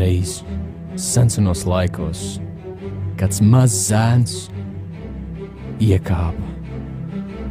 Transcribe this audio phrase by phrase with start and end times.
[0.00, 0.38] Reiz
[0.96, 2.40] senos laikos
[3.20, 4.32] kāds mazs zēns
[5.82, 6.52] iekāpa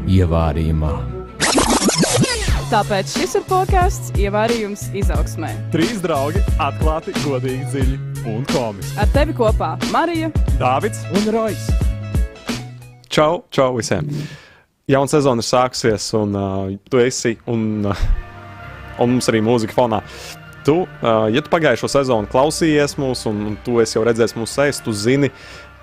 [0.09, 0.93] ievārījumā.
[2.71, 5.49] Tāpēc šis ir podkāsts Ievārījums izaugsmē.
[5.73, 7.97] Trīs draugi atklāti, godīgi, dziļi
[8.31, 8.95] un komiski.
[9.03, 11.67] Ar tevi kopā Marija, Dāvids un Rojas.
[13.11, 14.07] Čau, čau visiem!
[14.91, 18.05] Jauna sezona ir sākusies, un uh, tu esi, un, uh,
[19.03, 19.99] un mums arī mūzika fonā.
[20.65, 24.81] Tu, uh, ja tu pagājušo sezonu klausījies mūs, un, un tu jau redzējis mūsu sejas,
[24.85, 25.31] tu zini,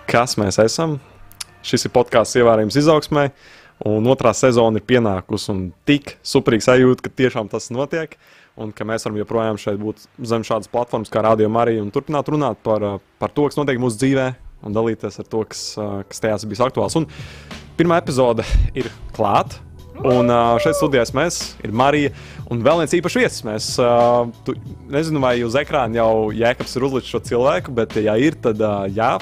[0.06, 1.00] kas mēs esam.
[1.66, 3.24] Šis ir podkāsts ievērojams izaugsmē,
[3.90, 5.50] un otrā sezona ir pienākusi.
[5.50, 8.14] Un tik superīgi sajūta, ka tiešām tas notiek,
[8.58, 12.30] un ka mēs varam joprojām šeit būt zem šādas platformas kā Radio Marija un turpināt
[12.30, 12.86] runāt par,
[13.18, 14.28] par to, kas notiek mūsu dzīvē,
[14.62, 15.72] un dalīties ar to, kas,
[16.06, 16.98] kas tajās bijis aktuāls.
[17.02, 17.10] Un
[17.78, 18.46] pirmā epizode
[18.78, 19.58] ir klāta.
[20.06, 20.30] Un
[20.62, 22.12] šeit studijās mēs ir Marija
[22.52, 23.42] un vēl viens īpašs viesis.
[23.46, 23.70] Mēs
[24.46, 24.54] tu,
[24.94, 28.62] nezinu, vai uz ekrāna jau Jēkabs ir uzlicis šo cilvēku, bet, ja ir, tad
[28.94, 29.16] jā.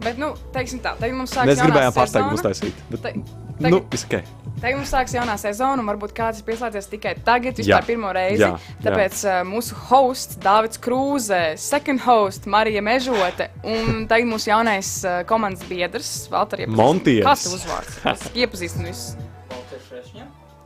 [0.00, 1.50] Bet, nu, teiksim tā, tagad mums sāksies.
[1.50, 2.78] mēs gribējām pārsteigumu uztaisīt.
[2.88, 3.24] Bet, Te- nu,
[3.60, 4.22] tagad- viss ok.
[4.60, 7.64] Tagad mums sāksies jaunā sezona, un varbūt kāds ir pieslēdzies tikai tagad, Jā.
[7.80, 8.42] vispār pirmo reizi.
[8.42, 8.80] Jā, jā.
[8.86, 15.20] Tāpēc uh, mūsu hosts, Dārvids Krūze, second host, Marija Mežote, un tagad mūsu jaunais uh,
[15.28, 17.24] komandas biedrs, Valter Montieris.
[17.28, 18.30] Kāds ir uzvārds?
[18.36, 19.16] Iepazīstinu visus.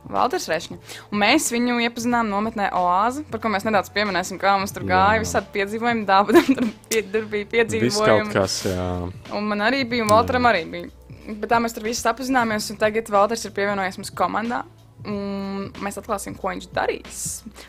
[0.05, 0.77] Valters Rešņa.
[1.09, 5.23] Un mēs viņu iepazinām nometnē Oāzi, par ko mēs nedaudz pieminēsim, kā mums tur gāja.
[5.23, 8.35] Visādi piedzīvojumi, dāvana, tur, pie, tur bija Viss kaut piedzīvojumi.
[8.35, 8.85] kas, jā.
[9.33, 10.91] Un man arī bija, un Valteram arī bija.
[11.25, 14.61] Bet tā mēs tur visi apzināmies, un tagad Valters ir pievienojies mums komandā.
[15.05, 17.17] Un mēs atklāsim, ko viņš darīs.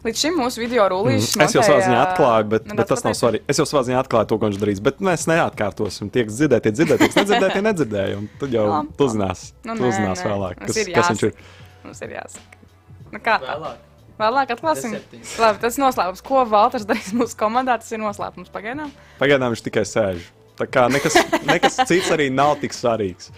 [0.07, 1.35] Līdz šim mūsu video rullīšs.
[1.37, 3.45] Mm, Es jau savā ziņā atklāju, bet, nedaudz bet tas nav svarīgi.
[3.53, 6.09] Es jau savā ziņā atklāju to, ko viņš darīs, bet mēs neatkārtosim.
[6.15, 8.15] Tie, kas dzirdēja, tie dzirdēja, tie, kas nedzirdēja, tie nedzirdēja.
[8.23, 8.65] Un tad jau
[8.97, 10.31] tu zinās, Nu, tu zinās nē.
[10.33, 11.37] vēlāk, kas, kas viņš ir.
[11.85, 12.63] Mums ir jāsaka.
[13.13, 13.51] Nu, kā tā?
[13.53, 13.85] Vēlāk.
[14.17, 14.97] Vēlāk atklāsim.
[15.37, 16.25] Labi, tas ir noslēpums.
[16.25, 18.89] Ko Valters darīs mūsu komandā, tas ir noslēpums pagaidām.
[19.21, 20.25] Pagaidām viņš tikai sēž.
[20.57, 23.29] Tā kā nekas, nekas cits arī nav tik svarīgs.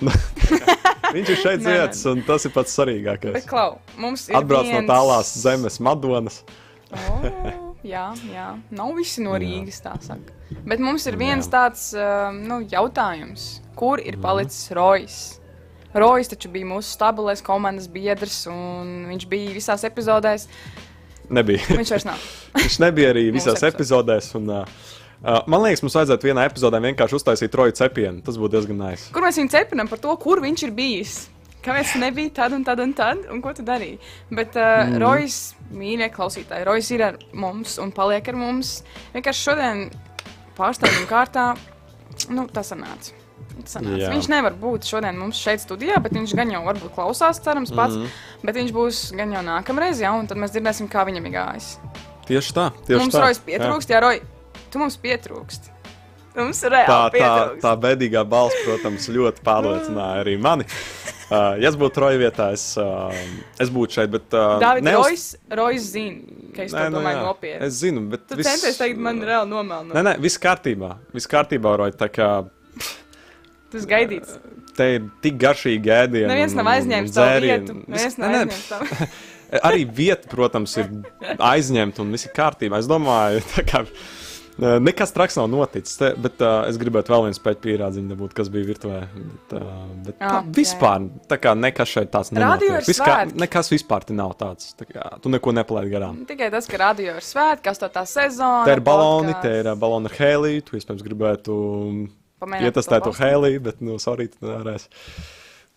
[1.14, 3.46] viņš ir šeit dzirdēts, un tas ir pats Bet, svarīgākais.
[3.48, 4.36] Klau, mums ir.
[4.36, 6.42] Atbrauc no viens- tālās zemes, Madonas.
[6.92, 7.18] O,
[7.84, 9.32] jā, jā, nav visi no.
[9.40, 10.32] Rīgas, tā saka.
[10.64, 11.52] Bet mums ir viens Jā.
[11.52, 14.06] tāds um, nu, jautājums, kur Mhm.
[14.08, 15.18] ir palicis Rojas?
[15.94, 20.46] Rojas taču bija mūsu stabilais komandas biedrs, un viņš bija visās epizodēs.
[21.30, 21.60] Nebija.
[21.76, 22.18] Viņš vairs nav.
[22.56, 24.34] Viņš nebija arī visās epizodēs.
[24.36, 24.64] Un, uh,
[25.22, 28.22] uh, man liekas, mums vajadzētu vienā epizodē vienkārši uztaisīt troju cepienu.
[28.26, 29.10] Tas būtu diezgan nice.
[29.14, 31.18] Kur mēs viņu cepinām par to, kur viņš ir bijis?
[31.64, 33.98] Kāpēc nebija tad un tad un tad, un ko tu darīji?
[34.30, 34.98] Bet uh, mm.
[35.02, 35.38] Rojas,
[35.74, 38.78] mīļie klausītāji, Rojas ir ar mums un paliek ar mums.
[39.16, 39.82] Vienkārši šodien
[40.58, 41.48] pārsteiguma kārtā,
[42.30, 43.16] nu, tas sanāca.
[43.58, 43.98] Tas sanāca.
[44.04, 44.12] Jā.
[44.14, 47.98] Viņš nevar būt šodien mums šeit studijā, bet viņš gan jau varbūt klausās, cerams, pats.
[47.98, 48.16] Mm.
[48.46, 51.72] Bet viņš būs gan jau nākamreiz, jā, un tad mēs dzirdēsim, kā viņam ir gājis.
[52.30, 52.70] Tieši tā.
[52.86, 53.26] Tieši mums tā.
[53.26, 54.22] Rojas pietrūkst, jā, Roja,
[54.72, 55.70] tu mums pietrūkst.
[56.38, 57.62] Mums reāli Tā, tā, pietrūkst.
[57.64, 60.68] tā bēdīgā balss, protams, ļoti pārliecināja arī mani.
[61.28, 63.12] Uh, ja es būtu troja vietā, es, uh,
[63.60, 64.08] es būtu šeit.
[64.14, 65.24] Bet, uh, Dārvids, neuz- Rojas,
[65.58, 66.22] Rojas zina,
[66.56, 67.24] ka es to domāju jā.
[67.26, 67.66] nopietni.
[67.66, 68.22] Es zinu, bet.
[68.30, 69.92] Tu viss- centies teikt, man reāli nomelnot.
[69.92, 70.94] Nē, nē, viss kārtībā.
[71.12, 71.92] Viss kārtībā, Roja.
[72.00, 72.28] Tā kā
[73.68, 74.38] Tas gaidīts.
[74.78, 76.30] te ir tik garšīgi ēdieni.
[76.32, 77.58] Neviens nav aizņēmis dzērieni.
[77.60, 77.76] vietu.
[77.84, 79.10] Neviens Nē, nav nē, aizņēmis savu.
[79.68, 80.88] Arī vieta, protams, ir
[81.36, 82.80] aizņemta un viss ir kārtībā.
[82.80, 83.92] Es domāju, tā kā uh,
[84.58, 85.94] nekas traks nav noticis.
[86.00, 89.00] Te, bet uh, es gribētu vēl vienu spēļu pierādziņu, dabūt, kas bija virtuvē.
[89.14, 89.76] Bet, uh,
[90.06, 92.72] bet tā, Ah, jā, vispār, tā kā nekas šeit tāds nenotiek.
[92.80, 93.38] ir Viss kā, svētki.
[93.44, 94.72] nekas vispār te nav tāds.
[94.80, 96.20] Tā kā, tu neko nepalaidi garām.
[96.26, 98.64] Tikai tas, ka radio ir svētki, kas to tā sezona.
[98.66, 99.42] Te ir baloni, podcasts.
[99.48, 100.64] te ir uh, baloni ar hēliju.
[100.68, 101.58] Tu iespējams gribētu
[102.42, 103.24] Pamēģināt ietestēt to balstu.
[103.24, 104.88] hēliju, bet, nu, sorry, tu nevarēsi.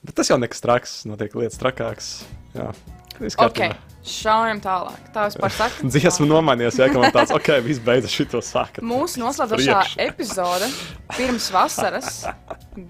[0.06, 2.08] Bet tas jau nekas traks, notiek lietas trakākas.
[2.58, 2.72] Jā,
[3.22, 3.76] viss kārtībā.
[4.02, 4.98] šaujam tālāk.
[5.14, 5.86] Tā vispār saka.
[5.94, 8.82] Dziesma nomainījās, ja man tāds, ok, viss beidzas šito sākat.
[8.82, 10.72] Mūsu noslēdzošā epizode
[11.14, 12.24] pirms vasaras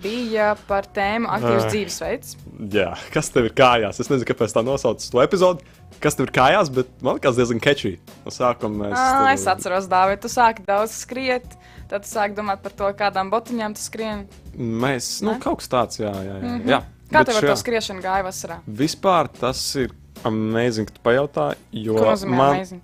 [0.02, 2.38] bija par tēmu aktīvs dzīvesveids.
[2.72, 4.00] Jā, kas tev ir kājās?
[4.00, 5.68] Es nezinu, kāpēc tā nosauc to epizodi.
[6.02, 7.98] Kas tev ir kājās, bet man liekas, diezgan catchy.
[8.24, 8.96] No sākuma mēs.
[8.98, 11.46] Ah, tur- es atceros, Dāvид, tu sāki daudz skriet,
[11.92, 14.26] tad tu sāki domāt par to, kādām botiņām tu skrieni.
[14.56, 15.40] Mēs, nu, Ne?
[15.44, 16.40] kaut kas tāds, jā, jā.
[16.40, 16.40] jā.
[16.42, 16.56] Mm.
[16.56, 16.72] -hmm.
[16.72, 16.82] jā.
[17.12, 18.60] Kā bet tev ar šajā- to skriešanu gāja vasarā?
[18.68, 19.92] Vispār tas ir
[20.24, 22.82] amazing, ka tu pajautāji, jo man amazing?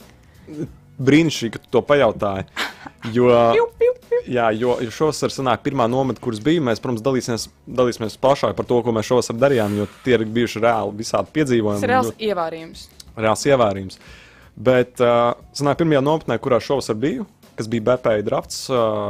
[1.00, 2.46] brīnišķīgi, ka tu to pajautāji.
[3.14, 4.22] Jo, Piu, piu, piu.
[4.34, 6.64] jā, jo, šovasar sanāk pirmā nomada, kuras bija.
[6.66, 10.64] Mēs, protams, dalīsimies, dalīsimies plašāk par to, ko mēs šovasar darījām, jo tie ir bijuši
[10.66, 11.78] reāli visādi piedzīvojumi.
[11.82, 12.88] Tas ir reāls ļoti- ievārījums.
[13.18, 14.00] reāls ievērījums.
[14.58, 17.28] Bet, uh, sanāk, pirmajā nometnē, kurā šovasar biju,
[17.58, 18.66] kas bija BPI drafts,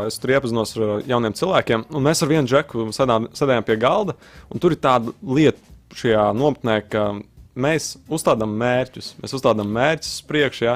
[0.07, 4.15] es tur iepazinos ar jauniem cilvēkiem, un mēs ar vienu džeku sēdām, sēdējām pie galda,
[4.55, 7.09] tur ir tāda lieta šajā nometnē, ka
[7.57, 9.13] mēs uzstādām mērķus.
[9.21, 10.75] Mēs uzstādām mērķus uz priekšu, ja,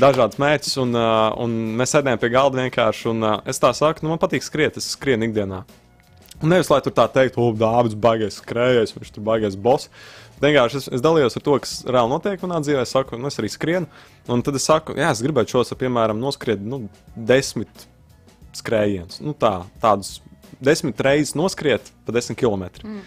[0.00, 0.96] dažādas mērķus, un,
[1.44, 3.10] un mēs sēdējam pie galda vienkārši.
[3.12, 5.64] Un, es tā saku, nu, man patīk skriet, es skrienu ikdienā.
[6.42, 9.88] Un nevis lai tur tā teikt, o, Dārvids, baigais skrējējs, viņš tur baigais boss.
[10.42, 12.82] Vienkārši es, es dalījos ar to, kas reāli notiek manā dzīvē.
[12.84, 13.88] Es saku, nu, es arī skrienu.
[14.32, 16.82] Un tad es saku, jā, es gribētu šos, piemēram, noskriet nu,
[17.16, 17.86] desmit
[18.56, 19.22] skrējienus.
[19.24, 20.18] Nu, tā, tādus
[20.64, 22.68] desmit reizes noskriet pa desmit km.
[22.84, 23.00] Mm.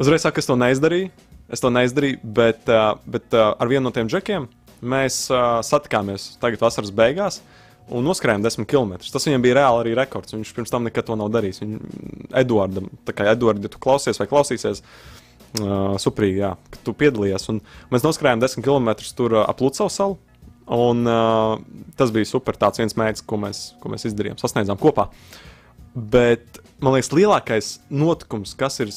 [0.00, 1.12] Uzreiz saku, es to neizdarīju.
[1.52, 2.64] Es to neizdarīju, bet,
[3.06, 4.48] bet ar vienu no tiem džekiem
[4.82, 5.26] mēs
[5.68, 7.38] satikāmies tagad vasaras beigās.
[7.86, 8.96] Un noskrējām 10 km.
[8.98, 10.34] Tas viņam bija reāli arī rekords.
[10.34, 11.60] Viņš pirms tam nekad to nav darījis.
[11.62, 11.84] Viņam,
[12.40, 15.25] Eduardam, tā kā Eduards, ja tu klausies vai klausīsies, uh,
[16.02, 17.48] suprīgi, jā, ka tu piedalījies.
[17.52, 17.60] Un
[17.92, 20.18] mēs noskrējām 10 km tur uh, ap Lucau salu.
[20.66, 21.58] Un uh,
[21.98, 22.58] tas bija super.
[22.58, 25.08] Tāds viens mērķis, ko mēs, ko mēs izdarījām, sasniedzām kopā.
[25.96, 28.90] Bet man liekas, lielākais notikums, kas ir,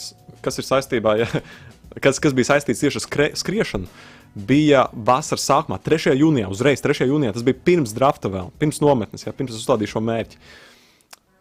[0.45, 1.27] kas ir saistībā, ja,
[2.03, 3.91] kas, kas bija saistīts tieši ar skriešanu,
[4.33, 6.15] bija vasaras sākumā, 3.
[6.19, 6.49] jūnijā.
[6.51, 7.07] Uzreiz 3.
[7.09, 10.41] jūnijā tas bija pirms drafta, vēl pirms nometnes, ja, pirms es uzstādīju šo mērķi.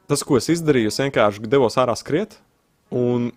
[0.09, 2.39] Tas, ko es izdarīju, es vienkārši devos ārā skriet,
[2.95, 3.29] un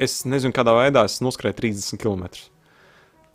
[0.00, 2.26] es nezinu, kādā veidā es noskrēju 30 km.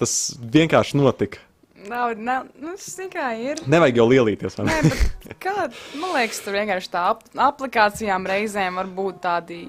[0.01, 1.39] Tas vienkārši notika.
[1.85, 3.59] Nav, nav, nu, tas tikai ir.
[3.69, 4.55] Nevajag jau lielīties.
[4.57, 4.73] ne?
[4.89, 5.53] Nē, kā,
[6.01, 7.19] man liekas, tur vienkārši tā ap,
[7.51, 9.59] aplikācijām reizēm var būt tādi.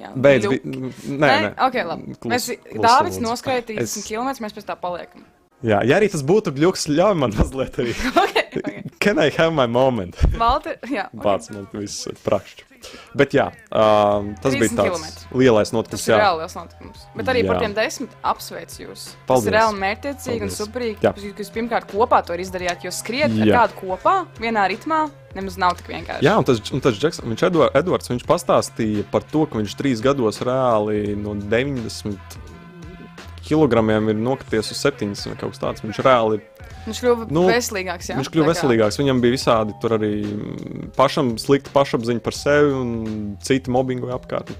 [0.00, 0.58] Jā, Beidz, ļuki.
[0.64, 1.52] vi- nē, nē.
[1.68, 2.16] ok, labi.
[2.18, 3.22] Klus- Mēs, lūdzu.
[3.22, 5.22] noskrēja 30 Es- km, mēs pēc tā paliekam.
[5.62, 7.94] Jā, ja arī tas būtu gluks, ļauj man mazliet arī.
[8.24, 8.82] okay, okay.
[9.00, 10.18] Can I have my moment?
[10.36, 11.06] Valter, jā.
[11.16, 12.66] Vārds man viss ir prakšķi.
[13.16, 15.38] Bet jā, uh, tas bija 30 tāds kilometri.
[15.40, 16.04] lielais Tas notikums.
[16.08, 17.02] ir Jā, reāli liels notikums.
[17.16, 17.48] Bet arī jā.
[17.48, 19.02] par tiem desmit apsveicu jūs.
[19.12, 19.48] Tas Paldies.
[19.50, 21.00] ir reāli mērķiecīgi un superīgi.
[21.00, 23.58] Ka Jūs pirmkārt kopā to arī izdarījāt, jo skriet ar Jā.
[23.62, 25.00] kādu kopā, vienā ritmā,
[25.36, 26.24] nemaz nav tik vienkārši.
[26.28, 29.76] jā un tas, un tas Džeks, viņš Edvards, Edvards, viņš pastāstīja par to, ka viņš
[29.80, 32.16] trīs gados reāli no 90
[33.44, 35.84] kilogramiem ir nokrities uz 70 vai kaut kas tāds.
[35.84, 36.40] Viņš reāli
[36.86, 38.08] Viņš kļuva Nu, veselīgāks.
[38.10, 38.16] Jā?
[38.20, 38.98] Viņš kļuva veselīgāks.
[39.02, 40.14] Viņam bija visādi tur arī
[40.96, 42.90] pašam slikta pašapziņa par sevi un
[43.44, 44.54] citi mobbingoja apkārt.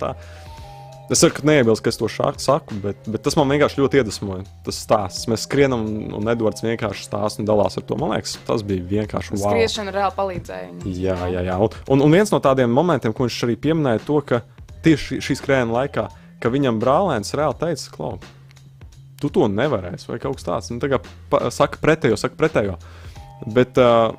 [1.11, 4.45] Es ceru, ka neiebilst, ka es to saku, bet, bet tas man vienkārši ļoti iedvesmoja.
[4.63, 5.27] Tas stāsts.
[5.27, 5.83] Mēs skrienam,
[6.15, 7.99] un Edvards vienkārši stāsta un dalās ar to.
[7.99, 9.51] Man liekas, tas bija vienkārši wow.
[9.51, 10.69] Skriešana reāli palīdzēja.
[10.71, 10.95] viņam.
[11.03, 11.57] Jā, jā, jā.
[11.91, 14.45] Un, un, viens no tādiem momentiem, ko viņš arī pieminēja, to, ka
[14.87, 16.07] tieši šī skrējiena laikā,
[16.39, 18.13] ka viņam brālēns reāli teica, Klau,
[19.21, 20.73] tu to nevarēsi, vai kaut kas tāds.
[20.73, 21.01] Nu, tā kā
[21.33, 22.79] pa, saka pretējo, saka pretējo.
[23.55, 24.13] Bet, uh,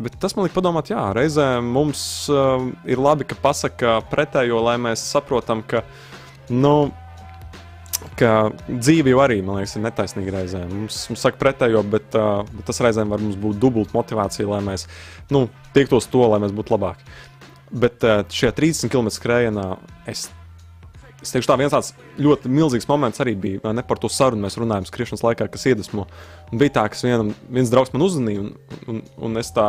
[0.00, 2.02] bet tas man liek padomāt, jā, reizē mums
[2.32, 5.84] uh, ir labi, ka pasaka pretējo, lai mēs saprotam, ka,
[6.52, 6.90] nu,
[8.20, 10.64] ka dzīve jau arī, man liekas, ir netaisnīga reizē.
[10.68, 14.62] Mums, mums saka pretējo, bet, uh, bet tas reizēm var mums būt dubult motivācija, lai
[14.72, 14.86] mēs
[15.32, 15.46] nu,
[15.76, 17.08] tiektos to, lai mēs būtu labāki.
[17.70, 19.66] Bet uh, šajā 30 km skrējienā
[20.10, 20.28] es,
[21.22, 23.72] es teikšu, tā viens tāds ļoti milzīgs moments arī bija.
[23.76, 26.06] Ne par to sarunu mēs runājam skriešanas laikā, kas iedvesmo.
[26.50, 29.66] Un bija tā, ka vienam, viens draugs man uzzvanīja, un, un, un es tā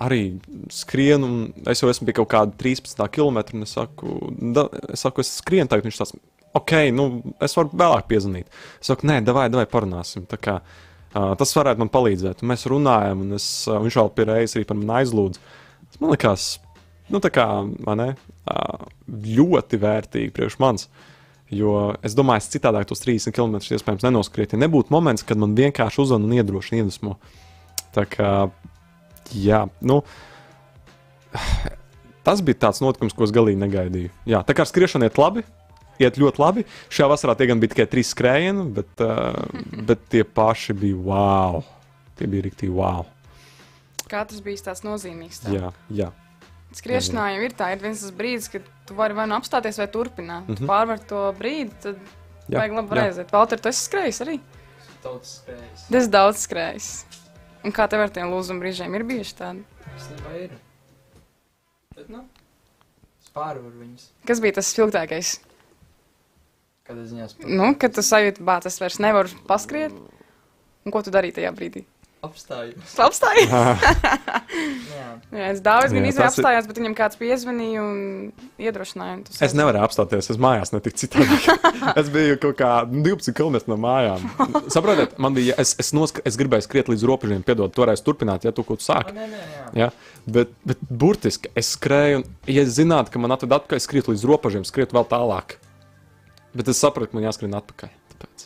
[0.00, 0.22] arī
[0.72, 3.40] skrienu, un es jau esmu pie kaut kāda 13 km.
[3.64, 4.18] Es saku,
[4.56, 5.86] da, es saku, es skrienu tagad.
[5.88, 6.14] Viņš tāds,
[6.56, 7.10] ok, nu,
[7.44, 8.48] es varu vēlāk piezvanīt.
[8.80, 10.24] Es saku, nē, davai, davai parunāsim.
[10.30, 12.42] Tā kā, uh, tas varētu man palīdzēt.
[12.42, 15.42] Un mēs runājam, un es, uh, viņš vēl pie reizes arī par mani aizlūdz.
[15.90, 16.50] Tas man likās,
[17.12, 17.46] nu, tā kā,
[17.84, 18.10] vai ne,
[19.08, 20.88] ļoti vērtīgi priekš manis.
[21.50, 24.54] Jo es domāju, es citādāk tos 30 km iespējams nenoskrietu.
[24.54, 27.16] Ja nebūtu moments, kad man vienkārši uzzvanīja un iedrošina iedvesmo.
[27.90, 28.30] Tā kā,
[29.34, 29.98] jā, nu,
[32.26, 34.12] tas bija tāds notikums, ko es galīgi negaidīju.
[34.30, 35.42] Jā, tā kā ar skriešanu iet labi,
[35.98, 36.66] iet ļoti labi.
[36.86, 39.42] Šajā vasarā tie gan bija tikai trīs skrējieni, bet, uh,
[39.90, 41.64] bet tie paši bija wow.
[42.20, 43.08] Tie bija rīktīgi wow.
[44.10, 45.44] Kā tas bija tāds nozīmīgs?
[45.44, 45.54] tev?
[45.56, 46.10] Jā, jā.
[46.78, 49.88] Skriešanā jau ir tā, ir viens tas brīdis, kad tu vari vai nu apstāties, vai
[49.90, 50.46] turpināt.
[50.46, 50.62] Mm Mhm.
[50.62, 50.70] -hmm.
[50.70, 51.96] Pārvar to brīdi, tad
[52.48, 53.32] Jā, vajag labi reizēt.
[53.32, 54.40] Valter, tu esi skrējis arī?
[55.02, 55.84] Tautas skrējas.
[55.96, 57.04] Es daudz skrējis.
[57.64, 59.64] Un kā tev ar tiem lūzuma brīžiem ir bijuši tādi?
[59.96, 60.50] Īstenībā ir.
[61.96, 62.24] Bet, nu,
[63.20, 64.08] es pārvaru viņus.
[64.26, 65.40] Kas bija tas spilgtākais?
[66.84, 69.92] Kad es ziņās Nu, kad tu sajūti, ka es vairs nevaru paskriet.
[70.84, 71.84] Un ko tu darīji tajā brīdī?
[72.26, 72.74] Apstāju.
[72.84, 73.50] Tu apstājies?
[74.90, 78.00] Jā, Jā, es daudz gan ir- apstājos, bet viņam kāds piezvanīja un
[78.60, 79.14] iedrošināja.
[79.20, 81.38] Un Es nevarēju apstāties, es mājās netiku citādi.
[82.00, 84.26] es biju kaut kā 12 km no mājām.
[84.72, 88.52] Saprotiet, man bija, es, es, nosk, es gribēju skriet līdz robežiem, piedod, toreiz turpināt, ja
[88.52, 89.16] tu kaut ko sāki.
[89.16, 89.64] nē, nē, jā.
[89.86, 89.90] Ja?
[90.30, 94.12] Bet, bet burtiski es skrēju, un, ja es zinātu, ka man atved atpakaļ, es skrietu
[94.12, 95.56] līdz robežiem, skrietu vēl tālāk.
[96.52, 97.94] Bet es sapratu, ka man jāskrien atpakaļ.
[98.12, 98.44] Tāpēc.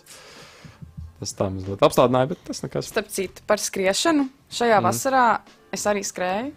[1.25, 2.89] Tas tā mazliet apstādināja, bet tas nekas.
[2.93, 4.27] Starp citu, par skriešanu.
[4.53, 4.85] Šajā mm.
[4.85, 5.27] vasarā
[5.73, 6.51] es arī skrēju.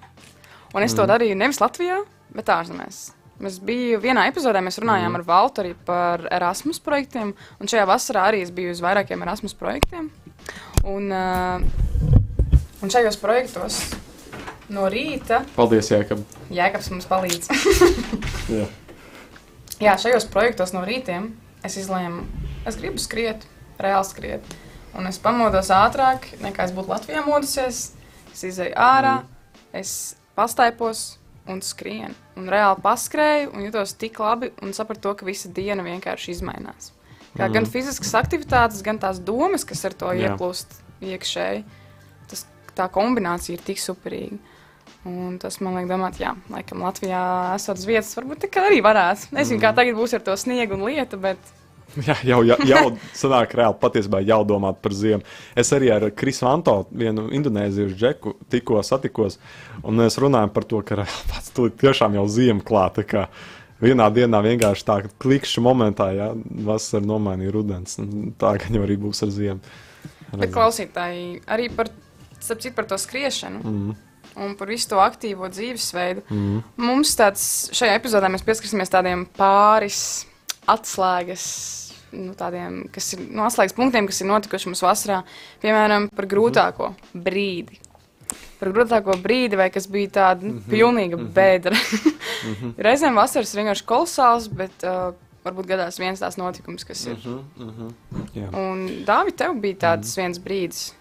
[0.75, 0.97] Un es mm.
[1.00, 2.01] to darīju nevis Latvijā,
[2.36, 2.97] bet ārzemēs.
[3.47, 5.21] Es biju vienā epizodē, mēs runājām mm.
[5.21, 7.31] ar Valtu par Erasmus projektiem.
[7.63, 10.12] Un šajā vasarā arī es biju uz vairākiem Erasmus projektiem.
[10.83, 12.12] Un, uh,
[12.83, 13.79] un šajos projektos
[14.75, 15.45] no rīta.
[15.55, 16.27] Paldies, Jēkab.
[16.51, 17.47] Jēkabs mums palīdz.
[18.57, 18.67] Jā.
[19.79, 21.31] Jā, šajos projektos no rītiem
[21.63, 22.25] es izlēmu,
[22.67, 23.47] es gribu skriet,
[23.81, 24.57] reāli skriet.
[24.98, 27.91] Un es pamodos ātrāk, nekā es būtu Latvijā modusies.
[28.34, 29.19] Es izēju ārā,
[29.75, 31.17] es pastaipos
[31.50, 32.13] un skrienu.
[32.38, 36.91] Un reāli paskrēju un jutos tik labi un sapratu to, ka visa diena vienkārši izmainās.
[37.38, 37.53] Kā mm.
[37.53, 40.31] gan fiziskas aktivitātes, gan tās domas, kas ar to Jā.
[40.31, 41.63] ieplūst iekšēji.
[42.29, 42.46] Tas,
[42.77, 44.39] tā kombinācija ir tik superīga.
[45.07, 47.22] Un tas man liek domāt, jā, laikam Latvijā
[47.55, 49.29] esot uz vietas, varbūt tā arī varētu.
[49.38, 49.63] Nezinu, mm.
[49.63, 51.53] kā tagad būs ar to sniegu un lietu, bet
[52.07, 52.83] Jā, jau, jau, jau
[53.17, 55.25] sanāk, reāli patiesībā jau domāt par ziemu.
[55.57, 59.39] Es arī ar Krisu Anto, vienu indonēziešu džeku, tikko satikos,
[59.81, 63.27] un mēs runājam par to, ka pats tur tiešām jau ziema klāta.
[63.81, 66.31] Vienā dienā vienkārši tā klikšķa momentā, ja
[66.65, 67.99] vasara nomainīja rudens.
[68.41, 69.75] Tā gan jau arī būs ar ziemu.
[70.33, 71.91] Bet klausītāji, arī par,
[72.41, 73.63] citu, par to skriešanu.
[73.63, 73.95] Mm
[74.37, 76.21] un par visu to aktīvo dzīvesveidu.
[76.29, 76.57] Mm.
[76.77, 80.27] Mums tāds, šajā epizodē mēs pieskarsimies tādiem pāris
[80.69, 81.47] atslēgas
[82.17, 85.21] nu, tādiem, kas ir no nu, atslēgas punktiem, kas ir notikuši mums vasarā,
[85.63, 87.21] piemēram, par grūtāko mm.
[87.27, 87.79] brīdi.
[88.57, 90.69] Par grūtāko brīdi, vai kas bija tāda nu, -hmm.
[90.71, 91.33] pilnīga mm -hmm.
[91.33, 91.77] bēdra.
[91.77, 92.74] mm -hmm.
[92.88, 95.13] Reizēm vasaras ir vienkārši kolosāls, bet uh,
[95.45, 97.17] varbūt gadās viens tās notikums, kas ir.
[98.33, 98.53] Yeah.
[98.53, 100.21] Un Dāvi, tev bija tāds mm -hmm.
[100.21, 100.93] viens brīdis.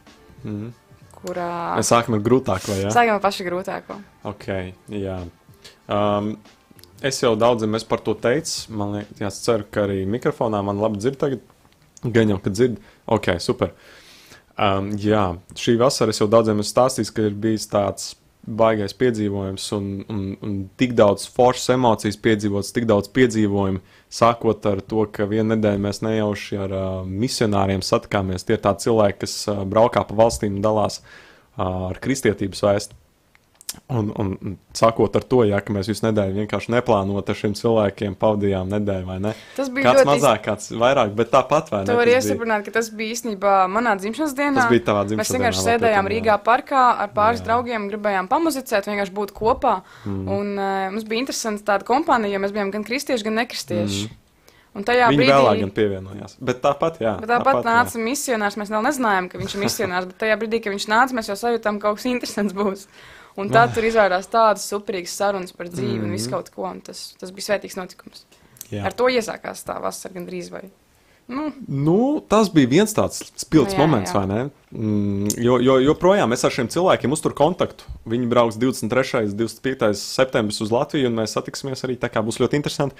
[0.45, 0.73] Mm -hmm.
[1.17, 1.77] Kurā...
[1.79, 2.77] Mēs sākam ar grūtāko.
[2.83, 2.91] Ja?
[2.91, 3.97] Sākam ar pašu grūtāko.
[4.25, 4.47] Ok,
[4.89, 5.19] jā.
[5.89, 6.37] Um,
[7.05, 8.73] Es jau daudziem par to teicu.
[8.73, 11.19] Man liekas, ceru, ka arī mikrofonā man labi dzird.
[11.21, 11.41] Tagad.
[12.03, 12.79] Gan jau, ka dzird.
[13.07, 13.75] Ok, super.
[14.57, 18.15] Um, jā, šī vasara es jau daudziem esmu stāstījis, ka ir bijis tāds
[18.47, 23.83] baigais piedzīvojums un, un, un tik daudz foršas emocijas piedzīvots, tik daudz piedzīvojumu.
[24.17, 28.47] Sākot ar to, ka vienu nedēļu mēs nejauši ar uh, misionāriem satikāmies.
[28.47, 33.03] Tie ir tādi cilvēki, kas uh, braukā pa valstīm un dalās uh, ar kristietības vēstuli.
[33.87, 38.73] Un, un, sākot ar to, ja mēs visu nedēļu vienkārši neplānojam ar šiem cilvēkiem, pavadījām
[38.73, 39.33] nedēļu, vai ne?
[39.55, 41.91] Tas bija kāds mazāk, kāds vairāk, bet tāpat vai ne?
[41.93, 44.59] Tu vari iesaprast, ka tas bija īstenībā manā dzimšanas dienā.
[44.59, 45.23] Tas bija tavā dzimšanas dienā.
[45.23, 47.47] Mēs vienkārši sēdējām Rīgā parkā ar pāris jā.
[47.47, 49.79] draugiem, gribējām pamuzicēt, vienkārši būt kopā.
[50.03, 50.29] Mm.
[50.35, 54.07] Un uh, mums bija interesanti tāda kompānija, jo mēs bijām gan kristieši, gan nekristieši.
[54.11, 54.23] Mm.
[54.77, 56.35] Un tajā Viņa brīdī vēlāk gan pievienojās.
[56.45, 57.15] Bet tāpat, jā.
[57.23, 58.03] Bet tāpat, tāpat nāca jā.
[58.05, 58.59] misionārs.
[58.61, 60.09] Mēs vēl nezinājām, ka viņš ir misionārs.
[60.11, 62.85] Bet tajā brīdī, kad viņš nāca, mēs jau sajūtām, ka kaut kas interesants būs.
[63.37, 66.09] Un tad tur izvērās tādas superīgas sarunas par dzīvi mm -hmm.
[66.09, 66.35] un visu mhm.
[66.35, 66.73] kaut ko.
[66.85, 68.25] Tas, tas bija svētīgs notikums.
[68.71, 68.87] Jā.
[68.87, 70.65] Ar to iesākās tā vasara gandrīz vai.
[71.29, 71.53] Nu.
[71.69, 74.19] Nu, tas bija viens tāds spilgts nu, jā, moments, jā.
[74.19, 74.51] vai ne?
[74.71, 77.85] Mm, jo, jo joprojām mēs ar šiem cilvēkiem uzturam kontaktu.
[78.07, 79.25] Viņi brauks 23.
[79.25, 79.95] un 25.
[79.95, 81.99] septembris uz Latviju, un mēs satiksimies arī.
[81.99, 82.95] Tā kā būs ļoti interesanti.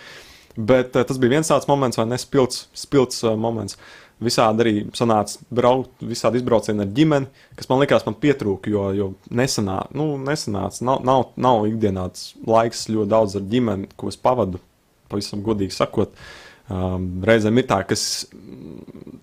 [0.57, 2.19] Bet uh, tas bija viens tāds moments, vai ne?
[2.19, 3.77] Spilgts, spilgts uh, moments.
[3.77, 8.85] Uh, Visādi arī sanāca braukt, visādi izbraucieni ar ģimeni, kas man likās, man pietrūka, jo,
[8.97, 10.81] jo nesanāca, nu, nesanāca.
[10.89, 12.07] Nav, nav, nav ikdienā
[12.49, 14.63] laiks ļoti daudz ar ģimeni, ko es pavadu,
[15.13, 16.17] pavisam godīgi sakot.
[16.73, 18.25] Um, reizēm ir tā, ka es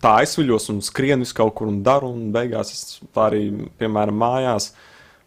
[0.03, 2.83] tā aizsviļos un skrienu visu kaut kur un daru, un beigās es
[3.15, 3.47] tā arī,
[3.81, 4.69] piemēram, mājās,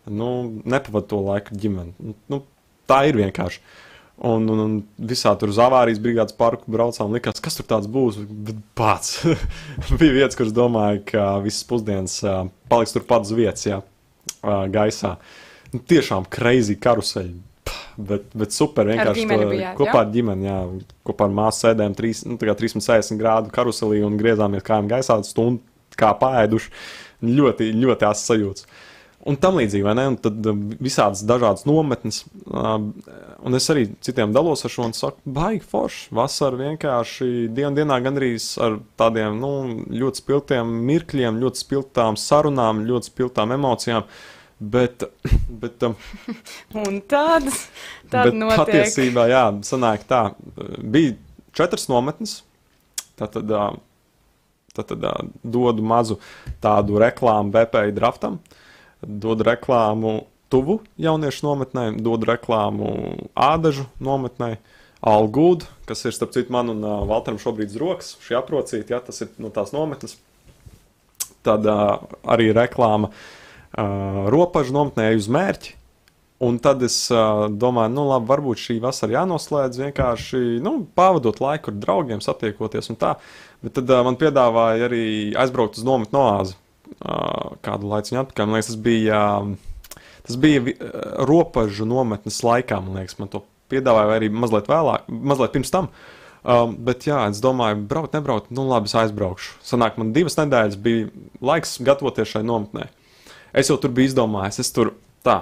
[0.06, 0.30] nu,
[0.62, 2.14] nepavadu to laiku ar ģimeni.
[2.30, 2.40] Nu,
[2.86, 3.60] tā ir vienkārši.
[3.60, 3.82] Uh,
[4.16, 7.12] Un, un, un visā tur uz avārijas brigādes parku braucām.
[7.12, 8.16] Likās, kas tur tāds būs.
[8.48, 9.18] Bet pats
[10.00, 15.16] bija vietas, kuras domāju, ka visas pusdienas uh, paliks turpat uz vietas, jā, uh, gaisā.
[15.74, 17.36] Nu, tiešām crazy karuseļi.
[17.96, 20.00] Bet, bet super vienkārši ar to, bijāt, kopā jā?
[20.02, 20.56] ar ģimeni, jā,
[21.08, 25.64] kopā ar māsu sēdējām 3, nu, 360 grādu karuselī un griezāmies kājām gaisā stundu
[25.96, 26.72] kā pāēduši.
[27.24, 28.66] Ļoti, ļoti asas sajūtas.
[28.66, 28.82] Uh,
[29.26, 30.06] un tam līdzīgi, vai ne?
[30.12, 30.46] Un tad
[30.82, 32.22] visādas dažādas nometnes.
[33.46, 36.08] Un es arī citiem dalos ar šo un saku, baigi forši.
[36.18, 39.50] Vasarā vienkārši dienu dienā gandrīz ar tādiem nu,
[39.86, 44.08] ļoti spilgtiem mirkļiem, ļoti spilgtām sarunām, ļoti spilgtām emocijām.
[44.56, 45.04] Bet,
[45.62, 45.94] bet, um,
[47.12, 47.66] tādas
[48.10, 48.62] tād notiek.
[48.64, 50.22] Patiesībā, jā, sanāk tā.
[50.80, 51.14] Bija
[51.56, 52.38] četras nometnes.
[53.20, 53.52] Tātad,
[54.76, 55.10] tātad
[55.44, 56.18] dodu mazu
[56.64, 58.40] tādu reklāmu BPI draftam.
[58.40, 58.62] Uh,
[59.06, 60.20] dod reklāmu
[60.52, 62.90] tuvu jauniešu nometnē, dod reklāmu
[63.34, 64.56] ādažu nometnē.
[65.06, 69.00] Algūda, kas ir starp citu man un uh, Valteram šobrīd uz rokas, šī aprocīta, ja
[69.04, 70.16] tas ir no tās nometnes.
[71.46, 75.76] Tad uh, arī reklāma uh, ropažu nometnē uz mērķi.
[76.46, 81.72] Un tad es uh, domāju, nu labi, varbūt šī vasara jānoslēdz vienkārši nu, pavadot laiku
[81.72, 83.14] ar draugiem, satiekoties un tā.
[83.64, 85.04] Bet tad uh, man piedāvāja arī
[85.38, 86.58] aizbraukt uz nometni Oāzi
[87.66, 88.46] kādu laiku atpakaļ.
[88.46, 89.20] Man liekas, tas bija,
[90.26, 90.62] tas bija
[91.28, 92.80] robežu nometnes laikā.
[92.82, 95.90] Man liekas, man to piedāvāju arī mazliet vēlāk, mazliet pirms tam.
[96.46, 99.56] Um, bet, jā, es domāju, braukt, nebraukt, nu labi, es aizbraukšu.
[99.66, 101.08] Sanāk, man divas nedēļas bija
[101.42, 102.86] laiks gatavoties šai nometnē.
[103.56, 104.92] Es jau tur biju izdomājis, es tur
[105.26, 105.40] tā.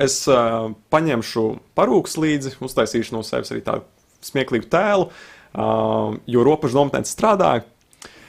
[0.00, 1.44] Es uh, paņemšu
[1.76, 3.84] parūkus līdzi, uztaisīšu no sevis arī tādu
[4.24, 7.66] smieklīgu tēlu, uh, jo robežu nometnē strādāju.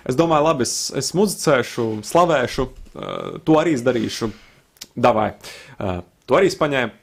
[0.08, 4.34] Es domāju, labi, es, es muzicēšu, slavēšu, uh, to arī darīšu.
[4.98, 5.32] Davai.
[5.78, 6.96] Uh, to arī es paņēmu.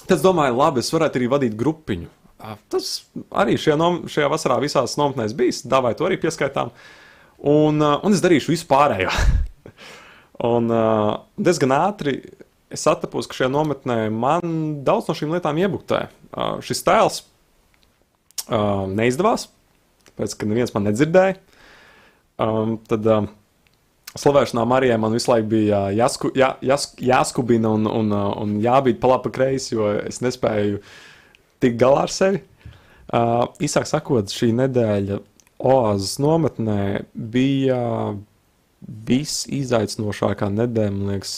[0.00, 2.10] Tad es domāju, labi, es varētu arī vadīt grupiņu.
[2.40, 2.90] Uh, tas
[3.42, 5.62] arī šajā, nom, šajā vasarā visās nometnēs bijis.
[5.68, 6.72] Davai, to arī pieskaitām.
[7.40, 9.12] Un, uh, un es darīšu visu pārējo.
[10.52, 12.18] un uh, diezgan ātri
[12.70, 14.54] es atrapos, ka šajā nometnē man
[14.86, 16.06] daudz no šīm lietām iebuktē.
[16.30, 17.22] Uh, šis tēls
[18.48, 19.48] uh, neizdevās,
[20.10, 21.38] tāpēc, ka neviens man nedzirdēja.
[22.40, 23.26] Um, tad um,
[24.18, 29.12] slavēšanā Marijai man visu laiku bija jāsku, jā, jās, jāskubina un, un, un jābīt pa
[29.12, 30.80] labi kreisi, jo es nespēju
[31.62, 32.42] tikt galā ar sevi.
[33.10, 35.18] Uh, īsāk sakot, šī nedēļa
[35.60, 37.80] Oāzes nometnē bija
[39.10, 41.34] visizaicinošākā nedēļa, man liekas,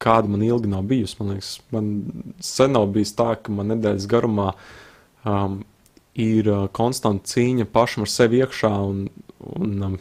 [0.00, 1.16] kāda man ilgi nav bijusi.
[1.18, 1.88] Man liekas, man
[2.44, 4.52] sen nav bijis tā, ka man nedēļas garumā
[5.26, 5.60] um,
[6.14, 9.02] ir konstanta cīņa pašam ar sevi iekšā un,
[9.50, 9.98] un, um,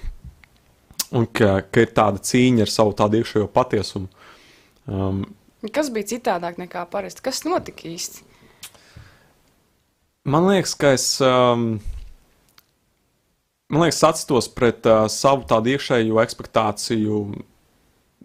[1.16, 4.10] un ka, ka ir tāda cīņa ar savu tādu iekšējo patiesumu.
[4.89, 5.24] Um,
[5.75, 7.24] Kas bija citādāk nekā parasti?
[7.25, 8.25] Kas notika īsti?
[10.30, 11.08] man liekas, ka es.
[11.22, 11.80] Um,
[13.70, 17.18] Man liekas, atstos pret uh, savu tādu iekšējo ekspektāciju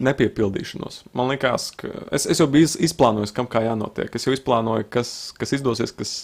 [0.01, 1.03] nepiepildīšanos.
[1.13, 4.09] Man liekas, ka es, es jau biju iz- izplānojis, kam kā jānotiek.
[4.17, 6.15] Es jau izplānoju, kas, kas izdosies, kas,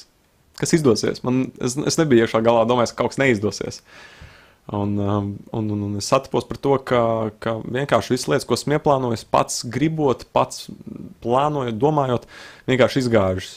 [0.57, 1.21] kas izdosies.
[1.27, 3.83] Man, es, es nebiju iekšā galā domājis, ka kaut kas neizdosies.
[4.71, 7.01] Un, um, un, un, un es atpos par to, ka,
[7.43, 10.69] ka vienkārši visas lietas, ko esmu ieplānojis, pats gribot, pats
[11.25, 12.29] plānojot, domājot,
[12.71, 13.57] vienkārši izgājušas.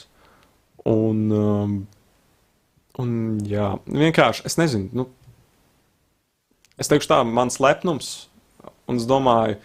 [0.90, 1.76] Un, um,
[3.04, 3.12] un
[3.46, 4.90] jā, vienkārši es nezinu.
[4.98, 5.06] Nu,
[6.82, 8.10] es teikšu tā, mans lepnums,
[8.90, 9.60] un es domāju,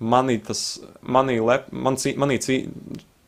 [0.00, 0.62] manī tas,
[1.04, 2.62] manī, lep, man, cī- manī cī,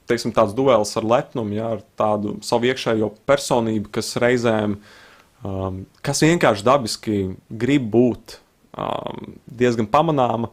[0.09, 4.79] teiksim, tāds duels ar lepnumu, jā, ar tādu savu iekšējo personību, kas reizēm,
[5.47, 8.39] um, kas vienkārši dabiski grib būt
[8.79, 10.51] um, diezgan pamanāma.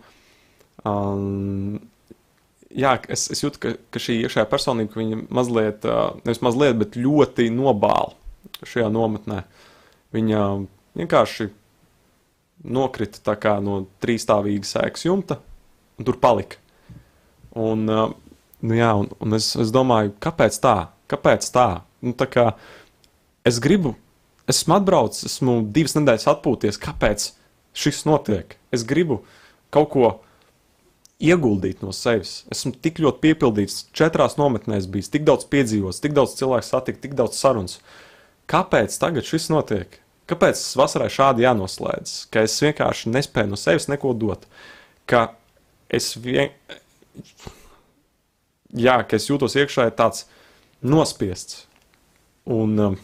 [0.86, 1.80] Um,
[2.70, 6.78] jā, es, es jūtu, ka, ka šī iekšējā personība, ka viņa mazliet, uh, nevis mazliet,
[6.82, 8.14] bet ļoti nobāla
[8.66, 9.44] šajā nometnē.
[10.16, 10.44] Viņa
[10.96, 11.50] vienkārši
[12.66, 15.40] nokrita tā kā no trīsstāvīga sēklas jumta
[16.00, 16.62] un tur palika.
[17.56, 18.10] Un, uh,
[18.66, 20.78] nu jā, un, un es, es domāju, kāpēc tā?
[21.12, 21.70] Kāpēc tā?
[22.04, 22.50] Nu, tā kā
[23.46, 23.94] es gribu,
[24.52, 27.32] esmu atbraucis, esmu divas nedēļas atpūties, kāpēc
[27.76, 28.58] šis notiek?
[28.76, 29.22] Es gribu
[29.74, 30.12] kaut ko
[31.24, 32.44] ieguldīt no sevis.
[32.52, 37.16] Esmu tik ļoti piepildīts, četrās nometnēs bijis, tik daudz piedzīvots, tik daudz cilvēku satikt, tik
[37.18, 37.80] daudz sarunas.
[38.52, 40.00] Kāpēc tagad šis notiek?
[40.30, 42.16] Kāpēc vasarai šādi jānoslēdz?
[42.34, 44.48] Ka es vienkārši nespēju no sevis neko dot.
[45.10, 45.30] Ka
[45.90, 46.52] es vien...
[48.76, 50.26] Jā, ka es jūtos iekšā tāds
[50.84, 51.64] nospiests.
[52.52, 52.98] Un, um,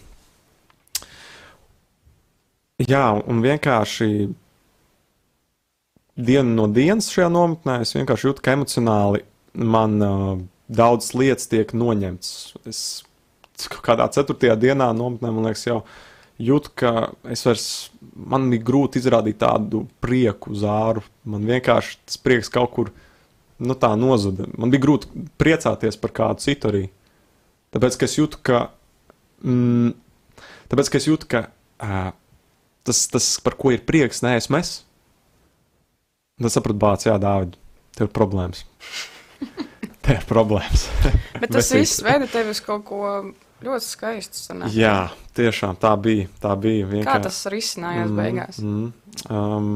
[2.82, 4.10] jā, un vienkārši
[6.22, 10.34] dienu no dienas šajā nometnē es vienkārši jūtu, ka emocionāli man uh,
[10.72, 12.32] daudz lietas tiek noņemtas.
[12.70, 12.82] Es
[13.86, 15.82] kādā ceturtajā dienā nometnē, man liekas, jau
[16.42, 16.94] jūtu, ka
[17.32, 17.68] es vairs,
[18.16, 21.04] man bija grūti izrādīt tādu prieku uz āru.
[21.30, 22.94] Man vienkārši tas prieks kaut kur,
[23.62, 24.48] nu tā nozuda.
[24.58, 26.86] Man bija grūti priecāties par kādu citu arī.
[27.72, 28.64] Tāpēc, ka es jūtu, ka,
[29.46, 29.94] mm,
[30.72, 31.46] tāpēc, ka es jūtu, ka
[31.80, 32.10] ā,
[32.88, 34.82] tas, tas, par ko ir prieks, neesmu es.
[36.42, 37.58] Tad sapratu, bāc, jā, Dārvid,
[37.98, 38.66] tev ir problēmas.
[40.06, 40.88] tev ir problēmas.
[41.42, 43.02] Bet tas viss veda tevi uz kaut ko
[43.62, 44.42] ļoti skaistu.
[44.42, 44.74] sanāk.
[44.76, 46.30] Jā, tiešām tā bija.
[46.42, 47.26] Tā bija Kā vienkārši.
[47.28, 48.22] tas risinājās mm.
[48.22, 48.62] beigās?
[48.62, 48.88] Mm,
[49.30, 49.76] um,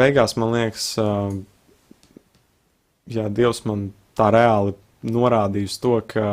[0.00, 1.34] beigās man liekas, uh,
[3.10, 4.76] jā, Dievs man tā reāli
[5.10, 6.26] norādīja uz to, ka,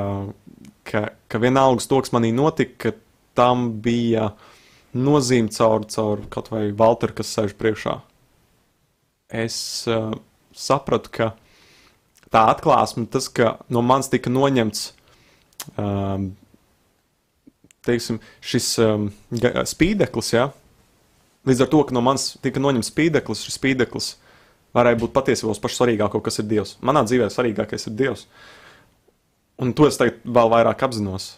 [0.88, 2.98] ka, ka vienalga to, kas manī notika, ka
[3.38, 4.32] tam bija
[4.98, 8.00] nozīme caur, caur kaut vai Valteru, kas sēž priekšā.
[9.46, 9.58] Es
[9.92, 10.14] uh,
[10.56, 11.32] sapratu, ka
[12.34, 14.84] tā atklāsme, tas, ka no manis tika noņemts
[15.76, 16.32] um,
[17.88, 19.10] teiksim, šis um,
[19.68, 20.50] spīdeklis, ja?
[21.48, 24.12] līdz ar to, ka no manis tika noņemts spīdeklis, šis spīdeklis
[24.76, 26.76] varēja būt patiesībā pašs svarīgākais, kas ir Dievs.
[26.86, 28.28] Manā dzīvē svarīgākais ir Dievs.
[29.64, 31.32] Un to es tagad vēl vairāk apzinos,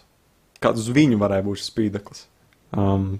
[0.63, 2.25] kāds uz viņu varēja būt šis spīdeklis.
[2.75, 3.19] Um,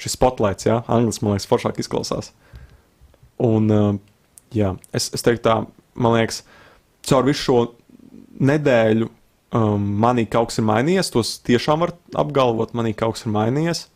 [0.00, 2.32] šis spotlights, ja, angļuiski man liekas, foršāk izklausās.
[3.42, 3.98] Un, um,
[4.54, 5.56] jā, es, es teiktu, tā,
[6.00, 6.42] man liekas,
[7.06, 7.58] caur visu šo
[8.46, 9.08] nedēļu
[9.56, 11.12] um, manī kaut kas ir mainījies.
[11.14, 13.86] Tos tiešām var apgalvot, manī kaut kas ir mainījies.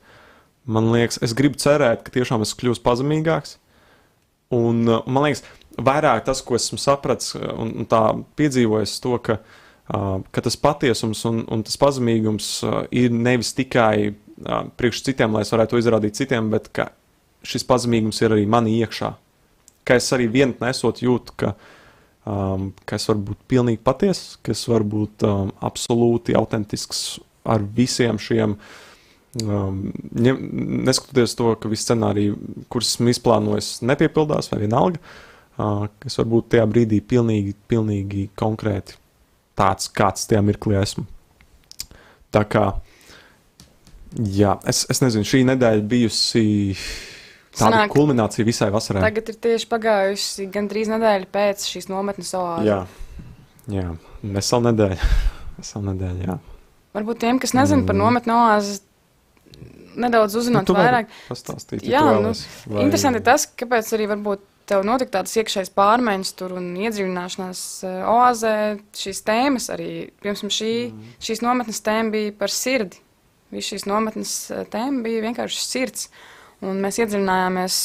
[0.70, 3.56] Man liekas, es gribu cerēt, ka tiešām esmu kļuvis pazemīgāks.
[4.54, 5.44] Un, uh, man liekas,
[5.80, 8.02] vairāk tas, ko esmu sapratis uh, un, un tā
[8.40, 9.38] piedzīvojis, to, ka,
[9.92, 14.12] uh, ka tas patiesums un, un tas pazemīgums uh, ir nevis tikai
[14.81, 16.90] priekš citiem, lai es varētu izrādīt citiem, bet ka
[17.46, 19.14] šis pazemīgums ir arī manī iekšā.
[19.85, 21.55] Ka es arī vien nesot jūtu, ka,
[22.29, 27.64] um, ka es varu būt pilnīgi patiess, ka es varu būt um, absolūti autentisks ar
[27.76, 28.79] visiem šiem uh,
[29.38, 30.38] Um, ņem,
[30.88, 32.33] neskatoties to, ka visi scenāriji,
[32.66, 34.98] kurus esmu izplānojis, nepiepildās, vai vienalga,
[35.55, 38.98] uh, es varu būt tajā brīdī pilnīgi, pilnīgi konkrēti
[39.59, 41.07] tāds, kāds tajā mirklī esmu.
[42.35, 42.64] Tā kā,
[44.18, 46.44] jā, es, es nezinu, šī nedēļa bijusi
[47.54, 49.02] tāda Sanāk, kulminācija visai vasarai.
[49.02, 52.66] Tagad ir tieši pagājusi gandrīz nedēļa pēc šīs nometnes oāzes.
[52.66, 52.80] Jā,
[53.80, 53.88] jā,
[54.22, 55.10] vesela nedēļa.
[55.60, 56.38] vesela nedēļa, jā.
[56.94, 58.02] Varbūt tiem, kas nezina par Mm.
[58.02, 58.80] nometni oāzes,
[60.00, 61.10] nedaudz uzzināt vari vairāk.
[61.28, 62.32] Pastāstīt, Jā, tu nu,
[62.74, 68.02] vai- Interesanti tas, kāpēc arī varbūt tev notika tādas iekšējas pārmaiņas tur un iedziļināšanās eh,
[68.06, 68.54] oāzē.
[68.94, 71.14] Šīs tēmas arī, piemēram, šī, Mm.
[71.26, 72.96] šīs nometnes tēma bija par sirdi.
[73.50, 76.08] Viss šīs nometnes eh, tēma bija vienkārši sirds.
[76.60, 77.76] Un mēs iedziļinājāmies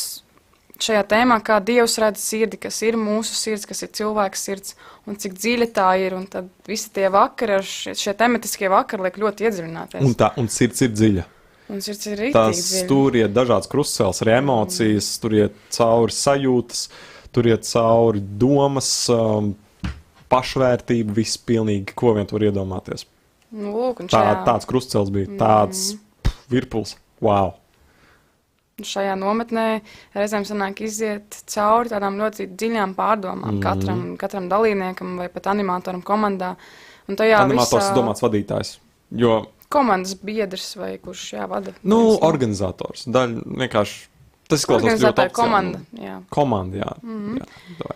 [0.84, 4.76] šajā tēmā, kā Dievs redz sirdi, kas ir mūsu sirds, kas ir cilvēka sirds
[5.08, 6.18] un cik dziļa tā ir.
[6.18, 10.04] Un tad visi tie vakari, ar šie, šie tematiskie vakari liek ļoti iedziļināties.
[10.06, 11.26] Un tā, un sirds ir dziļa.
[11.72, 12.88] Un sirds ir rītīgi Tas dziļa.
[12.92, 16.84] tur iet dažādas krustceles, arī emocijas, tur iet cauri sajūtas,
[17.34, 19.56] tur iet cauri domas, um,
[20.30, 23.08] pašvērtība, viss pilnīgi, ko vien tur iedomāties.
[23.56, 25.84] Nu, lūk, Tā, šajā- tāds krustceles bija, tāds
[26.26, 26.96] pff, virpuls.
[27.24, 27.54] Wow!
[28.84, 29.80] Šajā nometnē
[30.18, 33.62] reizēm sanāk iziet cauri tādām ļoti dziļām pārdomām mm.
[33.64, 36.58] katram, katram dalībniekam vai pat animatoram komandā.
[37.08, 38.74] Un tajā Animators visā domāts vadītājs.
[39.16, 41.72] Jo, komandas biedrs vai kurš jā, vada.
[41.84, 43.06] nu, no- organizators.
[43.08, 44.02] Daļa vienkārši.
[44.46, 45.34] Tas izklausās ļoti oficiāli.
[45.34, 45.80] komanda.
[45.98, 46.20] Jā.
[46.30, 46.92] Komanda, jā.
[47.02, 47.38] Mhm.
[47.40, 47.96] jā davai.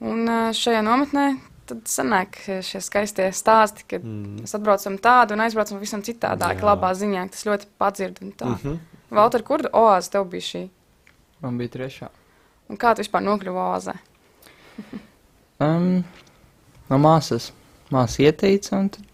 [0.00, 0.22] Un
[0.56, 1.26] šajā nometnē
[1.70, 4.40] tad sanāk šie skaistie stāsti, kad Mm.
[4.42, 6.66] mēs atbraucam tādu un aizbraucam visam citādāk, Jā.
[6.70, 7.24] labā ziņā.
[7.30, 8.46] Tas ļoti padzird un tā.
[8.46, 8.58] Mm.
[8.64, 8.78] Mhm.
[9.10, 10.62] Valter, kur oāze tev bija šī?
[11.42, 12.08] Man bija trešā.
[12.70, 13.96] Un kā tu vispār nokļuvi oāzē?
[15.60, 16.04] Um,
[16.88, 17.50] no māsas.
[17.92, 19.04] Māsa ieteica, un tad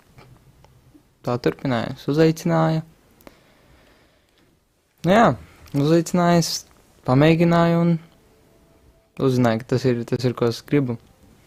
[1.26, 2.04] tā turpinājās.
[2.06, 2.84] Uzaicināja.
[5.06, 5.24] Nu, jā,
[5.74, 6.50] uzaicināja, es
[7.08, 7.90] pamēģināju un
[9.26, 10.98] uzzināju, ka tas ir, tas ir ko es gribu.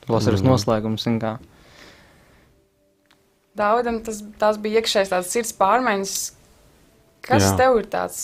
[0.10, 0.50] Vasaras mm.
[0.50, 1.06] noslēgums.
[3.60, 6.14] Daudam tas, tās bija iekšējas tādas sirds pārmaiņas.
[7.26, 7.56] Kas Jā.
[7.60, 8.20] Tev ir tāds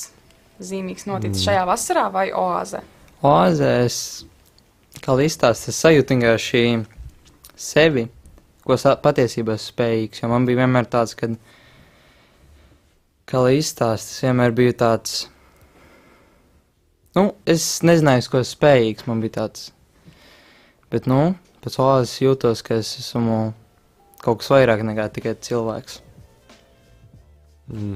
[0.63, 1.45] zīmīgs noticis Mm.
[1.49, 2.81] šajā vasarā vai oāzē?
[3.25, 3.97] Oāzē es,
[5.03, 6.85] kā līstās, es sajūtu vienkārši
[7.55, 8.07] sevi,
[8.65, 10.21] ko sa- patiesībā esmu spējīgs.
[10.23, 11.27] Jo man bija vienmēr tāds, ka,
[13.27, 15.27] kā līstās, es vienmēr biju tāds,
[17.15, 19.71] nu, es nezināju, ko esmu spējīgs, man bija tāds.
[20.91, 23.53] Bet, nu, pēc oāzes jūtos, ka es esmu
[24.23, 25.99] kaut kas vairāk nekā tikai cilvēks.
[27.71, 27.95] Mm.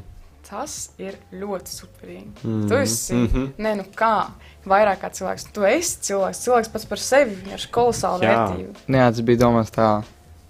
[0.50, 2.32] Tas ir ļoti superīgi.
[2.42, 2.68] Mhm.
[2.70, 3.44] Tu esi, Mhm.
[3.62, 4.32] nē, nu kā,
[4.66, 5.52] vairāk kā cilvēks.
[5.54, 8.74] Tu esi cilvēks, cilvēks pats par sevi ir kolosāla vērtība.
[8.90, 10.04] Jā, tas bija domāts tā,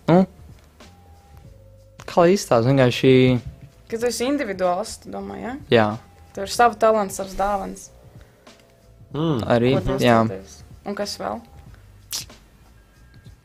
[0.08, 0.25] nu,
[2.05, 3.41] kā līstās, vienkārši,
[3.89, 5.58] Kad tu esi individuāls, tu domā, ja?
[5.69, 5.97] jā,
[6.34, 7.89] Tev ir sava talants, savs dāvans.
[9.13, 9.43] Mm.
[9.49, 10.19] arī, jā.
[10.86, 11.41] Un kas vēl?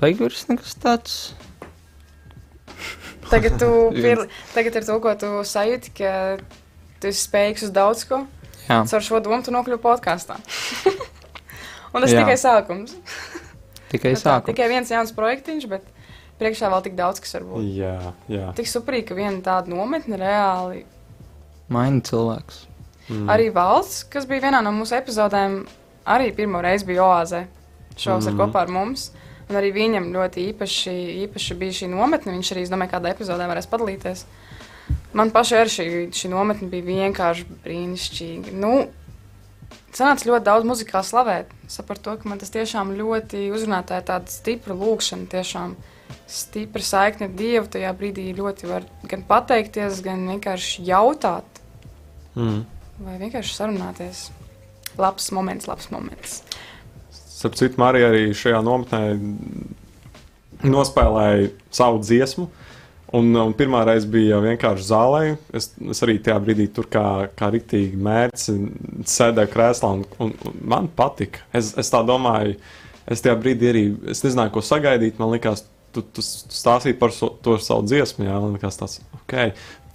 [0.00, 1.16] Beigās nekas tāds.
[3.30, 3.68] Tagad, tu,
[4.04, 6.12] pir, tagad ir to, ko tu sajūti, ka
[7.00, 8.24] tu esi spējīgs uz daudz ko.
[8.68, 10.38] Jā, Caur šo domu tu nokļuvi podkāstā.
[11.94, 12.24] Un tas ir Jā.
[12.24, 12.94] tikai sākums.
[13.92, 14.50] tikai Nu tā, sāku.
[14.50, 15.85] Tikai viens jauns projektiņš, bet
[16.40, 17.66] priekšā vēl tik daudz, kas var būt.
[17.76, 17.96] Jā,
[18.33, 18.48] jā.
[18.59, 20.83] Tik superīgi, ka viena tāda nometne reāli.
[21.72, 22.64] Maini cilvēks.
[23.12, 23.28] Mm.
[23.30, 25.61] Arī valsts, kas bija vienā no mūsu epizodēm,
[26.09, 27.44] arī pirmo reizi bija oāzē.
[28.00, 28.40] Šovs ir Mhm.
[28.40, 29.11] kopā ar mums.
[29.50, 30.92] Un arī viņam ļoti īpaši,
[31.26, 32.33] īpaši bija šī nometne.
[32.33, 34.24] Viņš arī, es domāju, kādā epizodē varēs padalīties.
[35.16, 38.54] Man pašai arī šī, šī nometne bija vienkārši brīnišķīga.
[38.57, 38.74] Nu,
[39.94, 41.50] Sanāca ļoti daudz muzikālu slavēt.
[41.70, 43.78] Sapratu, to, ka man tas tiešām ļoti uzrunā.
[43.87, 45.76] Tā ir tāda stipra lūkšana, tiešām
[46.26, 47.68] stipra saikne ar Dievu.
[47.70, 51.46] Tajā brīdī ļoti var gan pateikties, gan vienkārši jautāt,
[52.35, 52.64] Mm.
[52.98, 54.30] vai vienkārši sarunāties.
[54.98, 56.42] Labs moments, labs moments.
[57.44, 59.00] Starp citu, Marija arī šajā nometnē
[60.64, 62.46] nospēlēja savu dziesmu.
[63.18, 65.20] Un, un pirmā reize bija vienkārši zālē.
[65.52, 67.04] Es, es arī tajā brīdī tur kā,
[67.37, 68.48] kā rītīgi mērķis
[69.12, 71.44] sēdēju krēslā, un, un, un man patika.
[71.52, 72.57] Es, es tā domāju,
[73.04, 75.20] es tajā brīdī arī es nezināju, ko sagaidīt.
[75.20, 79.37] Man liekas, tu, tu stāstīji par so, to savu dziesmu, jā, un kas tas ok,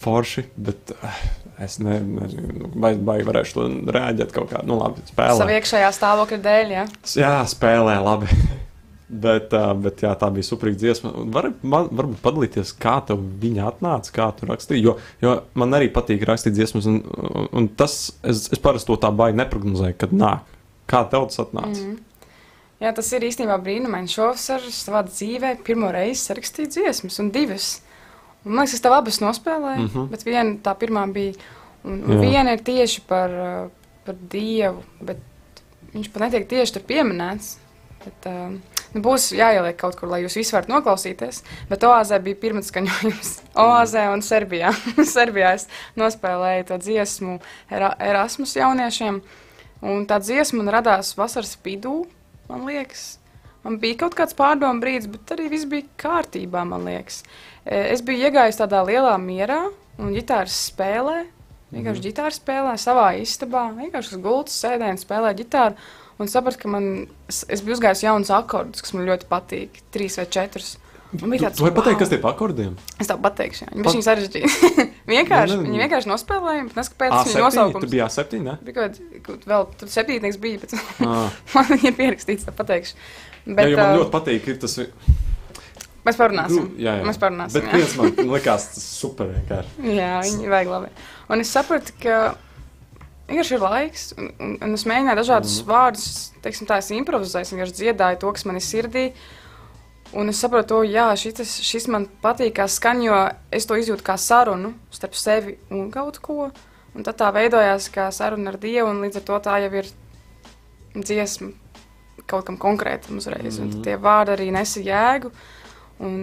[0.05, 1.25] forši, bet uh,
[1.65, 5.37] es ne, nezinu, vai, vai varēšu rēģēt kaut kā, nu labi, spēlē.
[5.41, 6.87] Savu iekšējā stāvokļa dēļ, jā.
[7.19, 8.31] Jā, spēlē, labi.
[9.25, 11.13] bet, bet jā, tā bija superīga dziesma.
[11.33, 15.89] Var, man, varbūt padalīties, kā tev viņa atnāca, kā tu rakstīji, jo, jo man arī
[15.93, 20.13] patīk rakstīt dziesmas, un, un, un tas, es, es parasti to tā baigi neprognozēju, kad
[20.15, 20.55] nāk.
[20.89, 21.77] Kā tev tas atnāca?
[21.77, 22.05] Mm -hmm.
[22.79, 24.07] Jā, tas ir īstenībā brīnumaini.
[24.07, 27.81] Šovasar savā dzīvē pirmo reizi sarakstīju dziesmas, un divas.
[28.43, 30.09] Man liekas, es tev abas nospēlēju, mm -hmm.
[30.11, 31.33] bet viena tā pirmā bija.
[31.83, 33.31] Un, un viena ir tieši par,
[34.05, 35.17] par Dievu, bet
[35.93, 37.57] viņš pat netiek tieši tur pieminēts.
[37.99, 41.43] Bet, uh, nu, būs jāieliek kaut kur, lai jūs visi varētu noklausīties.
[41.69, 43.33] Bet Oāzē bija pirmā skaņojums.
[43.65, 44.71] Oāzē un Serbijā.
[45.15, 45.67] Serbijā es
[45.99, 49.21] nospēlēju to dziesmu Erasmus jauniešiem.
[49.81, 52.03] Un tā dziesma man radās vasaras vidū,
[52.49, 53.19] man liekas.
[53.63, 57.23] Man bija kaut kāds pārdomu brīdis, bet arī viss bija kārtībā, man liekas.
[57.23, 59.65] E, es biju iegājis tādā lielā mierā
[59.99, 61.23] un ģitāras spēlē.
[61.69, 62.05] Vienkārši mm.
[62.07, 65.89] ģitāra spēlē savā istabā, vienkārši uz gultas sēdēju un spēlēju ģitāru.
[66.19, 66.87] Un sapratu, ka man,
[67.29, 70.73] es, biju uzgājis jaunus akordus, kas man ļoti patīk, trīs vai četrus.
[71.13, 72.75] Man bija tāds, vai pateikt, kas tie pa akordiem?
[73.01, 73.69] Es tev pateikšu, jā.
[73.73, 74.83] viņi bija sarežģīti.
[75.13, 77.85] vienkārši, ne, ne, viņi vienkārši nospēlēja, bet neskapēc viņa nosaukums.
[77.85, 78.57] Tur bija septiņi, ne?
[78.67, 80.75] Bija kaut, kaut vēl, tur septītnieks bija, bet
[81.55, 82.99] man viņa ir pierakstīts, tā pateikšu.
[83.47, 84.77] Bet, jā, man ļoti patīk, ir tas.
[86.05, 86.69] Mēs parunāsim.
[86.69, 87.07] Nu, jā, jā.
[87.07, 87.65] Mēs parunāsim.
[87.65, 89.81] Bet viens man likās super vienkārši.
[89.99, 90.93] jā, viņi vajag labi.
[91.29, 92.19] Un es sapratu, ka
[93.29, 95.67] vienkārši ir laiks, un, un, un es mēģināju dažādus mm.
[95.69, 96.07] vārdus,
[96.45, 99.05] teiksim tā, es improvizēju, vienkārši dziedāju to, kas man ir sirdī.
[100.17, 103.19] Un es saprotu, ka šis, šis man patīk, kā skan, jo
[103.53, 106.49] es to izjūtu kā sarunu starp sevi un kaut ko.
[106.97, 109.91] Un tad tā veidojās kā saruna ar Dievu, un līdz ar to tā jau ir
[110.97, 111.51] dziesma
[112.29, 113.59] kaut kam konkrētam uzreiz.
[113.59, 113.75] Mm -hmm.
[113.75, 115.31] Un tie vārdi arī nesa jēgu.
[115.99, 116.19] Un,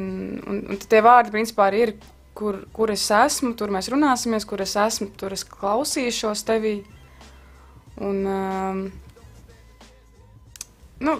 [0.49, 1.95] un, un tie vārdi principā arī ir,
[2.37, 6.79] kur, kur es esmu, tur mēs runāsimies, kur es esmu, tur es klausīšos tevī.
[7.97, 8.81] Un, um,
[11.05, 11.17] nu,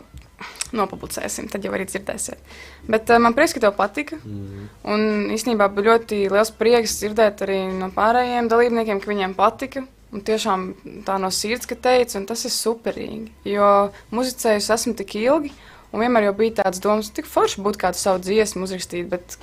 [0.77, 2.41] nopublicēsim, tad jau arī dzirdēsiet.
[2.89, 4.19] Bet uh, man prieks, ka tev patika.
[4.23, 4.71] Mm.
[4.93, 5.05] Un
[5.37, 9.85] īstenībā bija ļoti liels prieks dzirdēt arī no pārējiem dalībniekiem, ka viņiem patika.
[10.15, 10.69] Un tiešām
[11.05, 13.33] tā no sirds, ka teica, un tas ir superīgi.
[13.51, 15.51] Jo muzicējus esmu tik ilgi,
[15.93, 19.39] un vienmēr bija tāds domas, tik forši būtu kādu savu dziesmu uzrakstīt, bet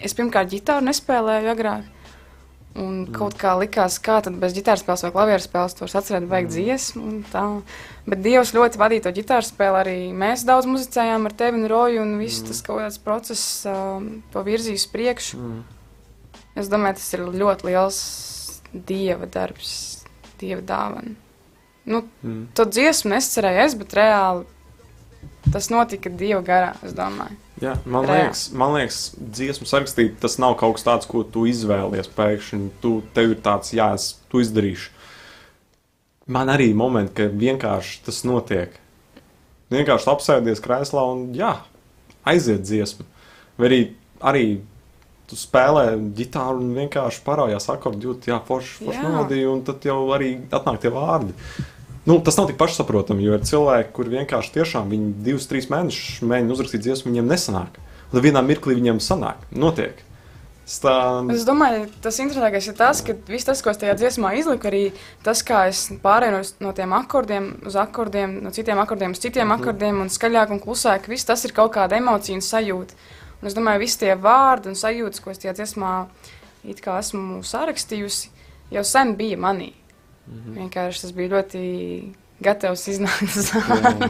[0.00, 1.88] es pirmkārt ģitāru nespēlēju agrāk.
[2.78, 3.14] Un mm.
[3.16, 6.52] kaut kā likās, kā tad bez ģitāras spēles vai klavieru spēles to atcerēt, vajag mm.
[6.54, 7.64] dziesmu.
[8.06, 9.80] Bet Dievs ļoti vadīja to ģitāru spēli.
[9.80, 12.50] Arī mēs daudz muzicējām ar tevi un Roju, un viss mm.
[12.52, 15.40] tas kaut kāds process um, to virzīs priekšu.
[15.40, 15.58] Mm.
[16.62, 17.98] Es domāju, tas ir ļoti liels
[18.70, 19.74] Dieva darbs,
[20.38, 21.16] Dieva dāvana.
[21.90, 22.52] Nu, mm.
[22.54, 24.46] To dziesmu nescerēju es, bet reāli
[25.52, 27.38] tas notika Dieva garā, es domāju.
[27.60, 28.24] Jā, man, Reāli.
[28.24, 32.70] liekas, man liekas, dziesmu sarakstīt, tas nav kaut kas tāds, ko tu izvēlies pēkšņi.
[32.80, 34.94] Tu, tev ir tāds, jā, es to izdarīšu.
[36.30, 38.78] Man arī ir momenti, kad vienkārši tas notiek.
[39.74, 41.52] Vienkārši apsēdies krēslā un jā,
[42.32, 43.04] aiziet dziesmu.
[43.60, 43.80] Vai arī,
[44.24, 44.44] arī
[45.30, 45.84] tu spēlē
[46.16, 50.80] ģitāru un vienkārši parādās akordi, jūt, jā, forši, forši melodija, un tad jau arī atnāk
[50.82, 51.36] tie vārdi.
[52.08, 56.22] Nu, tas nav tik pašsaprotami, jo ir cilvēki, kur vienkārši tiešām viņi divus, trīs mēnešus
[56.24, 57.76] mēģina uzrakstīt dziesmu, viņiem nesanāk.
[58.10, 60.00] Tad vienā mirklī viņiem sanāk, notiek.
[60.70, 60.92] Tā...
[61.34, 64.82] Es domāju, tas interesantākais ir tas, ka viss tas, ko es tajā dziesmā izliku, arī
[65.26, 69.48] tas, kā es pārēju no, no tiem akordiem uz akordiem, no citiem akordiem uz citiem
[69.48, 69.62] mm -hmm.
[69.62, 72.94] akordiem, un skaļāk un klusāk, viss tas ir kaut kāda emocija un sajūta.
[73.42, 76.06] Un es domāju, visi tie vārdi un sajūtas, ko es tajā dziesmā
[76.98, 78.28] esmu sarakstījusi,
[78.70, 79.79] jau sen bija manī.
[80.30, 80.56] -hmm.
[80.58, 81.62] Vienkārši tas bija ļoti
[82.40, 83.52] gatavs iznākt.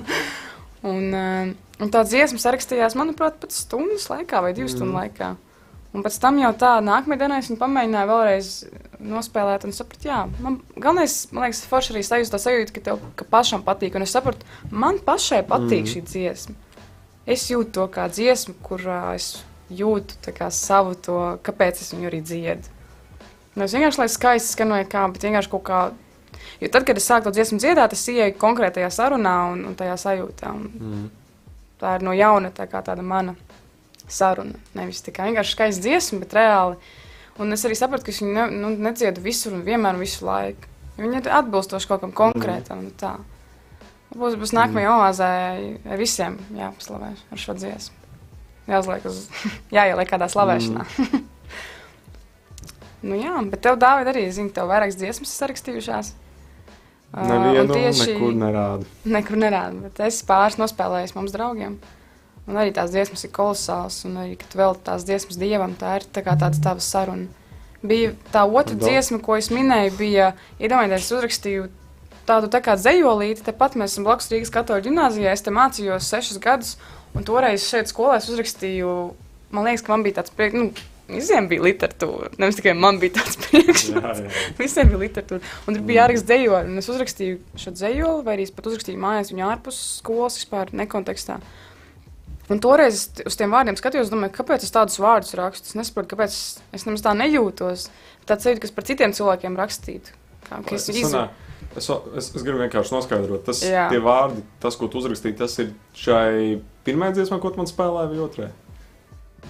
[0.92, 4.76] un, uh, un tā dziesma sarakstījās, manuprāt, pēc stundas laikā vai divu -hmm.
[4.76, 5.36] stundu laikā.
[5.90, 8.50] Un pēc tam jau tā nākamajā dienā es pamēģināju vēlreiz
[9.00, 13.26] nospēlēt, un sapratu, jā, man galvenais, man liekas, forši arī sajūta sajūta, ka tev ka
[13.30, 13.96] pašam patīk.
[13.98, 15.90] Un es sapratu, man pašai patīk mm.
[15.94, 16.54] šī dziesma.
[17.26, 22.22] Es jūtu to kā dziesmu, kurā es jūtu kā, savu to, kāpēc es viņu arī
[22.22, 22.70] dziedu.
[23.58, 25.80] Nevis vienkārši, lai skaisti skanoja kā, bet vienkārši kaut kā
[26.60, 29.96] Jo tad, kad es sāku to dziesmu dziedāt, es ieeju konkrētajā sarunā un, un tajā
[30.00, 30.52] sajūtā.
[30.52, 31.06] Un mm.
[31.80, 33.34] Tā ir no jauna tā kā tāda mana
[34.10, 34.58] saruna.
[34.76, 36.76] Nevis tikai vienkārši skaista dziesma, bet reāli.
[37.40, 40.68] Un es arī sapratu, ka viņi ne, nu, nedziedu visur un vienmēr visu laiku.
[40.98, 42.84] Viņi ir atbilstoši kaut kam konkrētam.
[42.84, 42.96] Mm.
[43.00, 43.14] Tā.
[44.10, 45.00] Būs, būs nākamajā mm.
[45.00, 47.96] oāzē visiem jāpaslavē ar šo dziesmu.
[48.68, 49.22] Jāuzliek uz,
[49.76, 50.84] jāieliek kādā slavēšanā.
[50.84, 51.22] Mm.
[53.08, 56.12] nu jā, bet tev, Dāvid, arī, zinu, tev vairākas dziesmas sarakstījušās.
[57.10, 58.86] Nevienu, tieši, nekur nerādu.
[59.04, 61.78] Nekur nerādu, bet es pāris nospēlēju mums draugiem.
[62.46, 66.06] Un arī tās dziesmas ir kolosāls, un arī, kad vēl tās dziesmas dievam, tā ir
[66.14, 67.26] tā kā tāda tava saruna.
[67.82, 71.68] Bija tā otra Do- dziesma, ko es minēju, bija, iedomājieties, es uzrakstīju
[72.28, 76.38] tādu tā kā dzējolīti, tepat mēs esam blakus Rīgas katoļu ģimnāzijā, es te mācījos sešus
[76.42, 76.76] gadus,
[77.14, 78.90] un toreiz šeit skolā es uzrakstīju,
[79.50, 80.70] man liekas, ka man bija tāds prieks, nu,
[81.14, 83.38] visiem bija literatūra, nevis tikai man bija tāds
[83.90, 84.12] jā.
[84.58, 85.40] Visiem bija literatūra.
[85.66, 86.76] Un tur bija jāraksta dzējoli.
[86.82, 91.40] Es uzrakstīju šo dzējoli, vai arī pat uzrakstīju mājās viņu ārpus skolas, vispār nekontekstā.
[92.50, 95.70] Un toreiz uz tiem vārdiem skatījos, domāju, kāpēc es tādus vārdus rakstu.
[95.70, 96.34] Es nesaprotu, kāpēc
[96.74, 97.86] es, nemaz tā nejūtos.
[98.26, 100.16] Tāds ir, kas par citiem cilvēkiem rakstītu.
[100.48, 100.88] Kā, es.
[100.90, 101.28] Sanā,
[101.70, 103.84] Es, es, es gribu vienkārši noskaidrot, tas Jā.
[103.92, 108.10] tie vārdi, tas, ko tu uzrakstīji, tas ir šai pirmajai dziesmai, ko tu man spēlēji,
[108.10, 108.50] vai otrajai?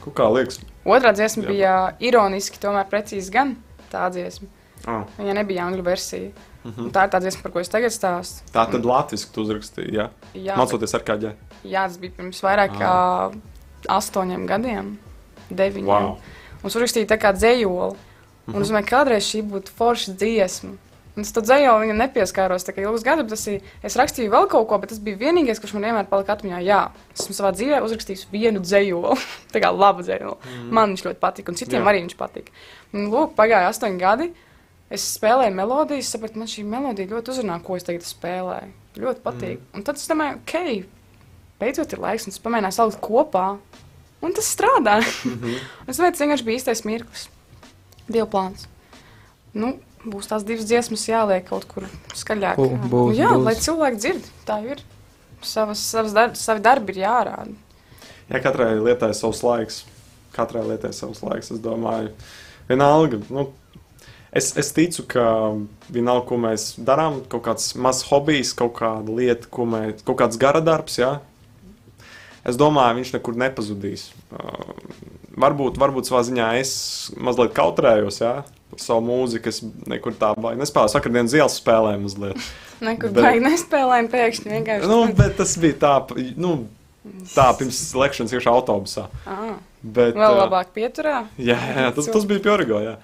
[0.05, 1.49] Kaut kā liekas, Otrā dziesma Jā.
[1.49, 3.57] bija ironiski, tomēr precīzi gan
[3.93, 4.49] tā dziesma.
[4.87, 6.31] ah, Viņai nebija angļu versija.
[6.65, 6.87] mhm.
[6.87, 8.43] Un tā ir tā dziesma, par ko es tagad stāstu.
[8.53, 10.09] tā tad latviešu tu uzrakstīji, jā.
[10.35, 11.35] Jā, Mācoties ar kādā.
[11.65, 13.33] jā, tas bija pirms vairāk kā
[13.89, 14.99] astoņiem gadiem,
[15.51, 15.87] deviņiem.
[15.87, 16.19] Wow.
[16.63, 17.97] Un es uzrakstīju tā kā dzējoli.
[18.49, 18.63] Un Mhm.
[18.63, 20.77] es domāju, kādreiz šī būtu forša dziesma.
[21.21, 24.47] Un es to dzējoli viņam nepieskāros tā kā ilgus gadus, tas ir, es rakstīju vēl
[24.49, 26.61] kaut ko, bet tas bija vienīgais, kurš man vienmēr palika atmiņā.
[26.65, 26.79] Jā,
[27.13, 29.19] esmu savā dzīvē uzrakstījis vienu dzējoli,
[29.53, 30.39] tā kā labu dzējoli.
[30.49, 30.71] Mm.
[30.79, 31.91] Man viņš ļoti patika, un citiem Jā.
[31.93, 32.55] arī viņš patika.
[32.95, 34.31] Un, lūk, pagāja astoņi gadi.
[34.97, 38.73] Es spēlēju melodiju, sapratu, man šī melodija ļoti uzrunā, ko es tagad spēlēju.
[39.05, 39.61] Ļoti patīk.
[39.61, 39.77] Mm.
[39.77, 40.65] Un tad es domāju, ok,
[41.61, 43.45] beidzot ir laiks, un es pamēģināju salikt kopā.
[44.25, 44.97] Un tas strādā.
[45.05, 45.61] Mm -hmm.
[45.85, 47.29] es domāju, tas vienkārši bija īstais mirklis.
[48.09, 48.67] Dieva plāns.
[49.53, 51.85] Nu, būs tās divas dziesmas jāliek kaut kur
[52.17, 52.57] skaļāk.
[52.57, 53.45] Bū- būs, nu, jā, būs.
[53.45, 54.29] lai cilvēki dzird.
[54.49, 54.83] Tā ir.
[55.43, 57.55] Savas, savas dar, savi darbi ir jārāda.
[58.31, 59.85] Jā, katrai lietai ir savs laiks.
[60.37, 61.51] Katrai lietai ir savs laiks.
[61.51, 62.13] Es domāju,
[62.69, 63.23] vienalga.
[63.33, 63.47] Nu,
[64.33, 65.25] es, es ticu, ka
[65.89, 70.39] vienalga, ko mēs darām, kaut kāds mazs hobijs, kaut kāda lieta, ko mēs, kaut kāds
[70.41, 70.99] gara darbs.
[71.01, 71.21] Jā,
[72.45, 74.11] es domāju, viņš nekur nepazudīs.
[74.31, 74.77] Uh,
[75.41, 76.73] varbūt, varbūt savā ziņā es
[77.17, 78.21] mazliet kautrējos.
[78.23, 78.35] Jā.
[78.79, 80.93] Savu mūziku es nekur tā baigi nespēlēju.
[80.93, 82.51] Sakar, dienas ielas spēlēju mazliet.
[82.91, 84.91] Nekur Bet- baigi nespēlējam pēkšņi vienkārši.
[84.91, 85.95] Nu, bet tas bija tā,
[86.41, 86.53] nu,
[87.35, 89.09] tā pirms lekšanas iekšā autobusā.
[89.27, 91.23] Ah, Bet, vēl labāk pieturā.
[91.41, 92.83] Jā, jā tas, tas bija Pjorigo.
[92.85, 92.99] Jā,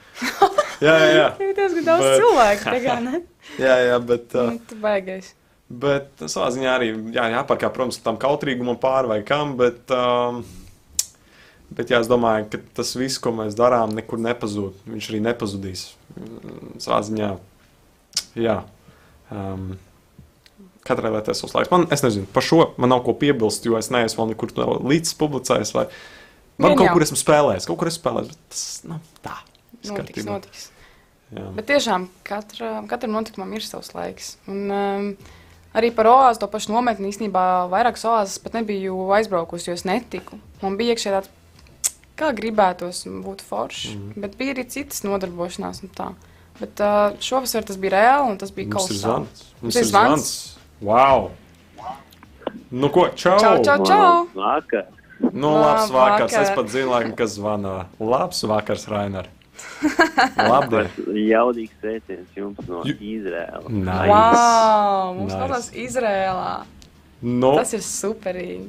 [0.84, 1.12] jā, jā.
[1.16, 1.28] jā.
[1.40, 2.72] Ir diezgan daudz Bet- cilvēku.
[2.84, 3.20] kā, ne?
[3.64, 5.30] jā, jā bet, uh, tu baigais.
[5.72, 9.54] bet savā ziņā arī jā, jāpārkāp, protams, tam kautrīgumam pāri vai kam.
[9.56, 10.42] Bet, um,
[11.70, 14.84] bet jā, es domāju, ka tas viss, ko mēs darām, nekur nepazūd.
[14.90, 15.88] Viņš arī nepazudīs.
[16.82, 17.32] Savā ziņā,
[18.38, 18.60] jā.
[19.32, 19.74] Um,
[20.86, 21.70] Katrai lietai ir savs laiks.
[21.72, 24.52] Man, es nezinu, par šo man nav ko piebilst, jo es neesmu vēl nekur
[24.86, 25.74] līdz publicējis.
[25.74, 25.88] Vai...
[26.56, 26.94] Man Vien kaut jau.
[26.94, 29.34] kur esmu spēlējis, kaut kur esmu spēlējis, bet tas nav tā.
[29.82, 30.68] viss Notiks, notiks.
[31.34, 31.48] Jā.
[31.56, 34.36] Bet tiešām katra, katram notikumam ir savs laiks.
[34.48, 35.08] Un, um,
[35.76, 40.38] arī par oāzi to pašu nometni īstenībā vairākas oāzes pat nebiju aizbraukusi, jo es netiku.
[40.62, 41.32] Man bija iekšā tāds,
[42.16, 43.94] kā gribētos, un būtu forši.
[43.96, 44.22] Mm.
[44.24, 45.82] Bet bija arī citas nodarbošanās.
[45.84, 46.10] un tā.
[46.60, 49.42] Bet uh, šovasar tas bija reāli un tas bija kaut ir kas zvans.
[49.62, 50.28] Mums ir zvans.
[50.80, 51.30] Wow!
[52.70, 53.08] Nu, ko?
[53.14, 53.36] Čau!
[53.40, 54.26] Čau, čau, čau!
[54.34, 54.86] Vakar.
[55.32, 56.26] Nu, labs Labvakar.
[56.26, 56.34] vakars.
[56.42, 57.74] Es pat zinu, laikam, kas zvana.
[58.00, 59.28] Labs vakars, Rainer.
[60.50, 60.88] Labdien!
[61.16, 63.68] Jaudīgs sveiciens jums no Ju- Izraēlas.
[63.72, 64.08] Nice.
[64.10, 65.14] Wow!
[65.16, 65.38] Mums Nice.
[65.40, 66.50] klausās Izrēlā.
[67.22, 68.66] Nu, Tas ir superīgi.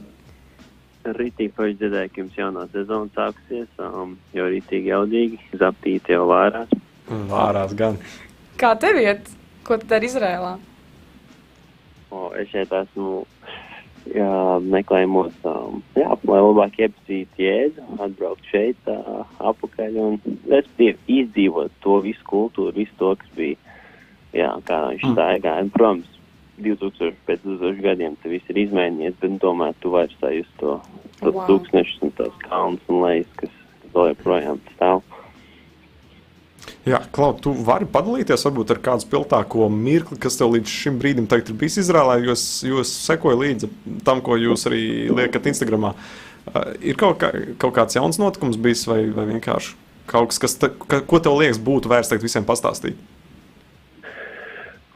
[1.15, 6.74] Rītīgi paši dzirdēju, ka jums jaunā sezona sāksies, um, jo rītīgi jaudīgi, zaptīti jau vārās.
[7.32, 7.98] vārās gan.
[8.60, 9.30] Kā tev iet?
[9.63, 10.58] Ko tu dari Izrēlā?
[12.12, 13.26] O, es šeit esmu
[14.15, 14.32] jā,
[14.63, 22.00] meklējumos, um, jā, lai labāk iepazītu jēzu, atbraukt šeit, uh, apakaļ un respektīvi izdzīvot to
[22.06, 23.58] visu kultūru, visu to, kas bija,
[24.34, 25.15] jā, kā viņš Mm.
[25.17, 25.65] staigāja.
[25.67, 26.17] Un, Protams,
[26.62, 30.80] 2000 pēc 2000 gadiem tas viss ir izmainījies, bet tomēr tu vairs sajust to,
[31.22, 31.48] Wow.
[31.48, 33.54] tūkstnešus un tos kalnus un lejas, kas
[33.93, 35.02] vēl joprojām stāv.
[36.88, 41.28] Jā, Klau, tu vari padalīties varbūt ar kādu spilgtāko mirkli, kas tev līdz šim brīdim
[41.30, 43.70] teikt, ir bijis Izrēlā, jo es, jo es sekoju līdzi
[44.08, 45.93] tam, ko jūs arī liekat Instagramā.
[46.48, 49.76] Uh, ir kaut, kā, kaut kāds jauns notikums bijis, vai, vai vienkārši
[50.08, 53.00] kaut kas, kas te, ka, ko tev liekas, būtu vērts teikt visiem pastāstīt?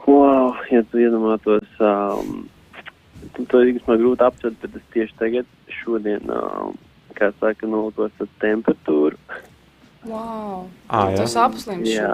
[0.07, 0.40] Wow,
[0.71, 2.45] ja tu iedomātos, um,
[3.51, 5.49] to ir man grūti aptvert, bet es tieši tagad,
[5.81, 6.75] šodien, um,
[7.17, 9.19] kā saka, nolūkos ar temperatūru.
[10.07, 10.67] Wow!
[10.89, 11.17] Ā, jā.
[11.21, 11.89] Tas apslims.
[11.91, 12.13] Jā.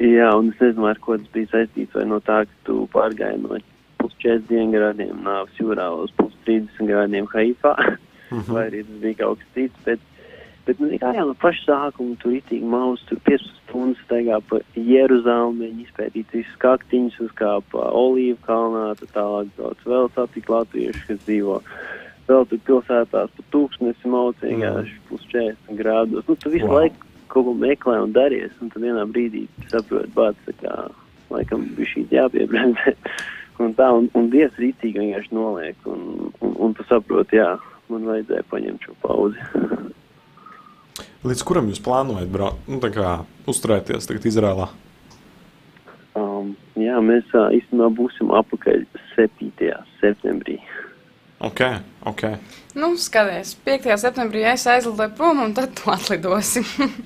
[0.00, 3.40] Jā, un es nezinu, ar ko tas bija saistīts, vai no tā, ka tu pārgāji
[3.42, 3.58] no
[4.00, 7.74] plus 40 grādiem nāves jūrā uz plus 30 grādiem Haifā,
[8.30, 8.52] Mhm.
[8.54, 10.00] vai arī tas bija kaut kas cits, bet,
[10.66, 14.60] bet nu, kā jau no paša sākuma tur itīgi maus, tur 15 stundas staigā pa
[14.74, 21.22] Jeruzalmi, viņi izpētīt visus kaktiņus, uzkāpa Olīvu kalnā, tad tālāk daudz vēl satika latviešu, kas
[21.26, 21.60] dzīvo
[22.30, 25.06] vēl tur pilsētās pa tūkstnesi maucīgās, mm.
[25.08, 26.26] plus 40 grādos.
[26.28, 26.80] Nu, tu visu Wow.
[26.80, 30.76] laiku kaut ko meklē un daries, un tad vienā brīdī saproti, bāc, kā,
[31.30, 32.96] laikam, bija šī jāpiebremzē.
[33.60, 37.58] Un tā, un, un dievs rītīgi vienkārši noliek, un, un, un tu saproti, jā,
[37.92, 39.42] man vajadzēja paņemt šo pauzi.
[41.20, 42.62] Līdz kuram jūs plānojat braukt?
[42.64, 43.08] Nu, tā kā
[43.50, 44.70] uzturēties tagad Izrēlā.
[46.16, 48.86] Um, jā, mēs uh, īstenībā būsim apakaļ
[49.18, 49.50] 7.
[50.00, 50.56] septembrī.
[51.44, 51.60] Ok,
[52.08, 52.24] ok.
[52.76, 53.90] Nu, skaties, 5.
[54.00, 56.64] septembrī es aizlidoju prom, un tad tu atlidosi.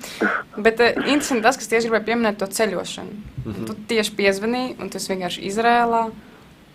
[0.65, 3.19] Bet uh, interesanti tas, kas tieši gribēja pieminēt to ceļošanu.
[3.43, 3.67] Mm -hmm.
[3.67, 6.05] Tu tieši piezvanīji, un tu esi vienkārši Izrēlā,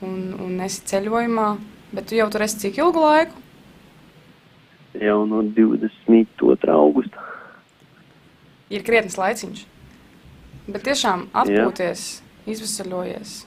[0.04, 1.54] un, un esi ceļojumā.
[1.92, 3.32] Bet tu jau tur esi cik ilgu laiku?
[5.00, 6.68] Jau no 22.
[6.68, 7.09] augusta.
[8.70, 9.62] Ir krietnes laiciņš.
[10.70, 12.08] Bet tiešām atpūties,
[12.50, 13.38] izvesaļojies.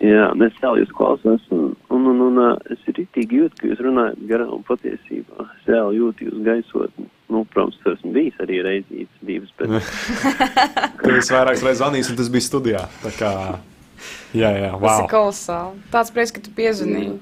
[0.00, 3.82] Jā, es jau jūs klausos, un, un, un, un uh, es rītīgi jūtu, ka jūs
[3.84, 5.44] runājat garām patiesībā.
[5.58, 7.04] Es jau jūtu jūs gaisotni.
[7.30, 9.68] Nu, protams, tas esmu bijis arī reizīts divas, bet
[11.02, 12.86] Tur es vairākas reizes zvanīju, un tas bija studijā.
[13.04, 13.32] Tā kā,
[14.32, 15.04] jā, jā, Tas wow.
[15.04, 15.84] ir kolosāli.
[15.92, 17.12] Tāds prieks, ka tu piezvanīji.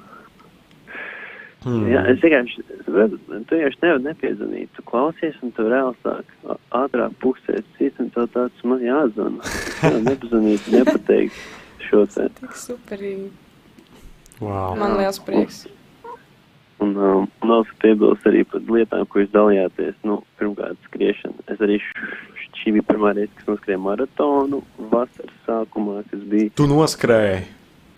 [1.64, 1.88] Hmm.
[1.90, 4.68] Jā, es vienkārši, tu vienkārši nevari nepiezvanīt.
[4.76, 6.28] Tu klausies, un tu reāli sāk
[6.78, 8.84] ātrāk pūksties cits, un tev tāds man.
[8.84, 9.16] Es
[9.82, 11.40] nevaru nepazvanīt, nepateikt
[11.88, 12.28] šo te.
[12.38, 13.28] Tik superīgi.
[14.38, 14.76] wow.
[14.78, 15.64] Man liels prieks.
[16.78, 19.96] Un, um, un vēl piebilst arī par lietām, ko jūs dalījāties.
[20.06, 21.42] Nu, pirmkārt, skriešana.
[21.50, 21.80] Es arī
[22.60, 26.52] šī bija pirmā reize, kas noskrēja maratonu vasaras sākumā, kas bija.
[26.54, 27.40] Tu noskrēji.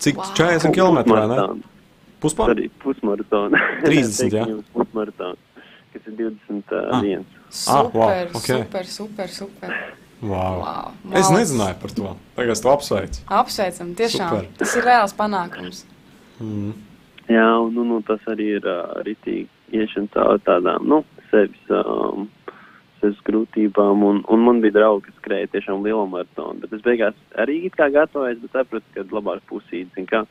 [0.01, 0.33] Cik Wow.
[0.33, 0.95] 40 km?
[0.97, 1.05] vai ne?
[1.05, 1.70] Pusmaratonu.
[2.21, 2.53] Puspār?
[2.55, 3.57] Arī pusmaratonu.
[3.85, 4.45] 30, jā?
[4.75, 5.37] Pusmaratonu,
[5.93, 6.61] kas ir 21.
[6.71, 6.91] Ah.
[6.91, 7.01] Ah.
[7.01, 7.39] dienas.
[7.67, 8.47] Ah, wow, Super, ok.
[8.47, 9.75] super, super, super.
[10.21, 10.59] Wow.
[10.61, 11.39] Wow, Es malac.
[11.39, 12.11] nezināju par to.
[12.37, 13.23] Tagad es to apsveicu.
[13.25, 14.29] Apsveicam, tiešām.
[14.29, 14.49] Super.
[14.59, 15.79] Tas ir reāls panākums.
[16.39, 16.75] Mm.
[17.31, 19.47] Jā, un nu, nu, tas arī ir uh, rītīgi
[19.81, 21.01] iešana cauri tādām, nu,
[21.31, 22.27] sevis, um,
[23.01, 24.03] sevis grūtībām.
[24.05, 26.61] Un, un man bija draugi, kas skrēja tiešām lielu maratonu.
[26.61, 30.21] Bet es beigās arī it kā gatavojos, bet sapratu, ka labāk pusīti, zin kā.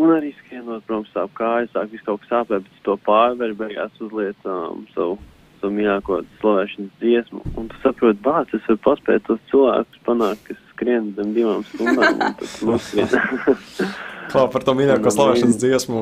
[0.00, 3.98] Un arī skrienot, protams, sāp kājas, sāk visu kaut kas sāpēt, bet to pārveri, beigās
[4.00, 5.18] uzliec um, savu,
[5.60, 7.42] savu mīļāko slavēšanas dziesmu.
[7.60, 12.24] Un tu saproti, bāc, es varu paspēt tos cilvēkus panākt, kas skrien zem divām stundām.
[14.32, 16.00] Klā par to mīļāko slavēšanas dziesmu.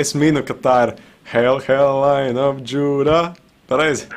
[0.00, 0.96] Es minu, ka tā ir
[1.34, 3.34] Hell, Hell, Line of Judah.
[3.68, 4.08] Pareizi.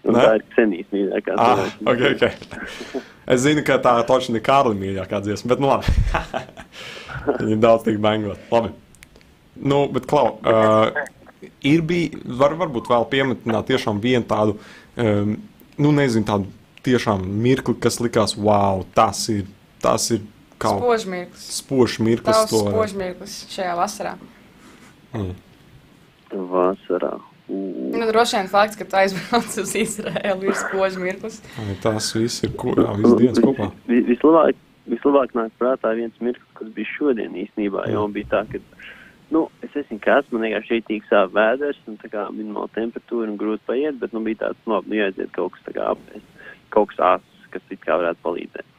[0.00, 0.22] Un Ne?
[0.22, 1.34] tā ir cenīs mīļākā.
[1.36, 3.02] Ah, slavēšanas ok, ok.
[3.30, 5.92] Es zinu, ka tā točni ir Kārli mīļākā dziesma, bet nu labi.
[7.26, 8.38] Viņa ir daudz tik bengot.
[8.52, 8.72] Labi.
[9.60, 10.88] Nu, bet klau, uh,
[11.66, 14.54] ir bija, var, varbūt vēl pieminēt tiešām vienu tādu,
[14.96, 15.34] um,
[15.80, 16.46] nu nezinu, tādu
[16.86, 19.44] tiešām mirkli, kas likās, wow, tas ir,
[19.84, 20.22] tas ir
[20.60, 21.44] kaut Spožmirklis.
[21.60, 22.36] spožs mirklis.
[22.36, 24.14] Tavs to- spožmirklis šajā vasarā.
[25.12, 25.34] Mm.
[26.32, 27.18] Vasarā.
[27.50, 27.58] U,
[27.90, 31.40] Nu, droši vien fakts, ka tu aizbrauc uz Izraēlu, ir spožmirklis.
[31.82, 33.70] Tas viss ir ko, jā, viss dienas kopā.
[33.90, 34.54] Vi- Vislabāk,
[34.88, 38.60] vislabāk nāk prātā viens mirklis, kas bija šodien īstenībā, jo bija tā, ka,
[39.34, 43.38] nu, es esmu kāds, man vienkārši šeit sāp vēders, un tā kā minimāla temperatūra un
[43.40, 46.44] grūti paiet, bet, nu, bija tāds, nu, labi, nu, jāaiziet kaut kas tā kā apēst,
[46.74, 48.76] kaut kas āsts, kas it kā varētu palīdzēt.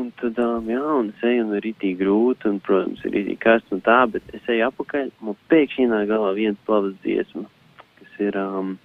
[0.00, 3.40] Un tad, um, jā, un es eju, un ir rītīgi grūti, un, protams, ir rītīgi
[3.42, 7.44] karsts un tā, bet es eju apakaļ, man pēkšņi nāk galvā viens plavas dziesma,
[7.98, 8.78] kas ir, um,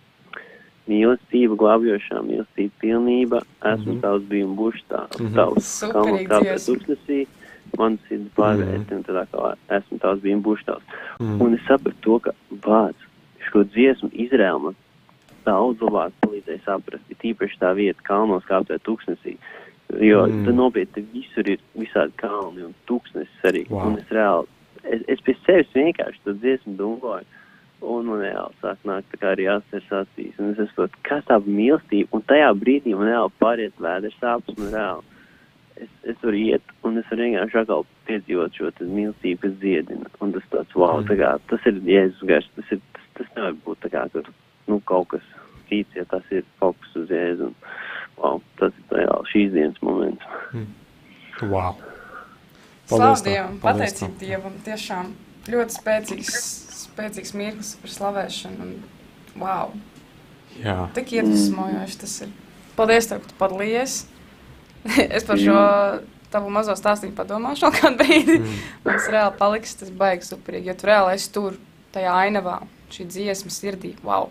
[0.88, 3.42] mīlestība, glābjošā mīlestība, pilnība.
[3.62, 3.98] Esmu mm.
[3.98, 4.02] -hmm.
[4.02, 5.36] tavs bijis un būšu tā, Mhm.
[5.36, 7.20] tavs Superīga kalns kāpēc tūkstnesī.
[7.78, 10.84] Man sirds pārvērst, un tādā kā esmu tavs bijis un būšu tavs.
[11.20, 11.42] Mm.
[11.42, 13.04] Un es sapratu to, ka vārds
[13.52, 14.76] šo dziesmu Izraēla man
[15.46, 19.38] daudz labāk palīdzēja saprast, ir tīpaši tā vieta kalnos kāpēc tūkstnesī.
[20.00, 20.32] Jo Mm.
[20.34, 20.46] mm.
[20.46, 23.70] tad nopietni visur ir visādi kalni un tūkstnesis arī.
[23.70, 23.88] Wow.
[23.88, 24.48] Un es reāli,
[24.84, 27.26] es, es pie sevis vienkārši to dziesmu dungoju.
[27.82, 30.38] Un man reāli sāk nākt tā kā arī asins acīs.
[30.42, 32.10] Un es saprotu, kas tā mīlestība.
[32.18, 34.58] Un tajā brīdī man reāli pāriet vēders sāpes.
[34.58, 35.04] Man reāli,
[35.84, 40.10] es, es varu iet un es varu vienkārši atkal piedzīvot šo mīlestību, kas dziedina.
[40.26, 41.08] Un tas tāds, wow, Mm.
[41.12, 42.50] tā kā, tas ir Jēzus gars.
[42.56, 44.32] Tas, ir, tas, tas nevar būt tā kā, tur,
[44.68, 45.30] nu, kaut kas
[45.70, 47.52] cits, ja tas ir kaut kas uz Jēzu.
[47.52, 47.56] Un,
[48.18, 50.26] wow, tas ir reāli šīs dienas moments.
[51.46, 51.78] Wow.
[52.88, 54.20] Slavu Dievam, paldies pateicību.
[54.24, 54.54] Dievam.
[54.66, 55.14] Tiešām
[55.52, 56.42] ļoti spēcīgs,
[56.88, 58.68] spēcīgs mirklis par slavēšanu.
[58.68, 59.74] Un, wow,
[60.60, 60.88] Jā.
[60.98, 62.36] tik iedvesmojoši tas ir.
[62.78, 64.00] Paldies, tev, ka tu padalījies.
[65.18, 65.62] es par šo
[66.34, 68.40] tavu mazo stāstu padomāšu vēl kādu brīdi.
[68.42, 68.58] Mm.
[68.88, 71.56] Tas reāli paliks, tas baigs superīgi, jo tu reāli esi tur,
[71.96, 72.60] tajā ainavā,
[72.94, 73.94] šī dziesma sirdī.
[74.06, 74.30] Wow!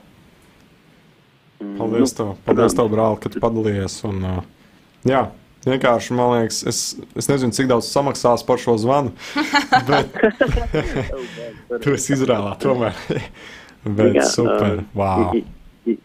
[1.57, 3.97] Mm, Paldies, tev, paldies tev, brāl, ka tu padalījies.
[4.09, 5.23] Un, uh, jā,
[5.67, 6.81] Vienkārši, man liekas, es,
[7.19, 9.11] es nezinu, cik daudz samaksās par šo zvanu,
[9.91, 10.15] bet
[11.83, 12.95] tu esi Izrēlā tomēr.
[13.99, 15.33] bet Jā, super, wow.
[15.35, 15.43] i-
[15.91, 15.99] i-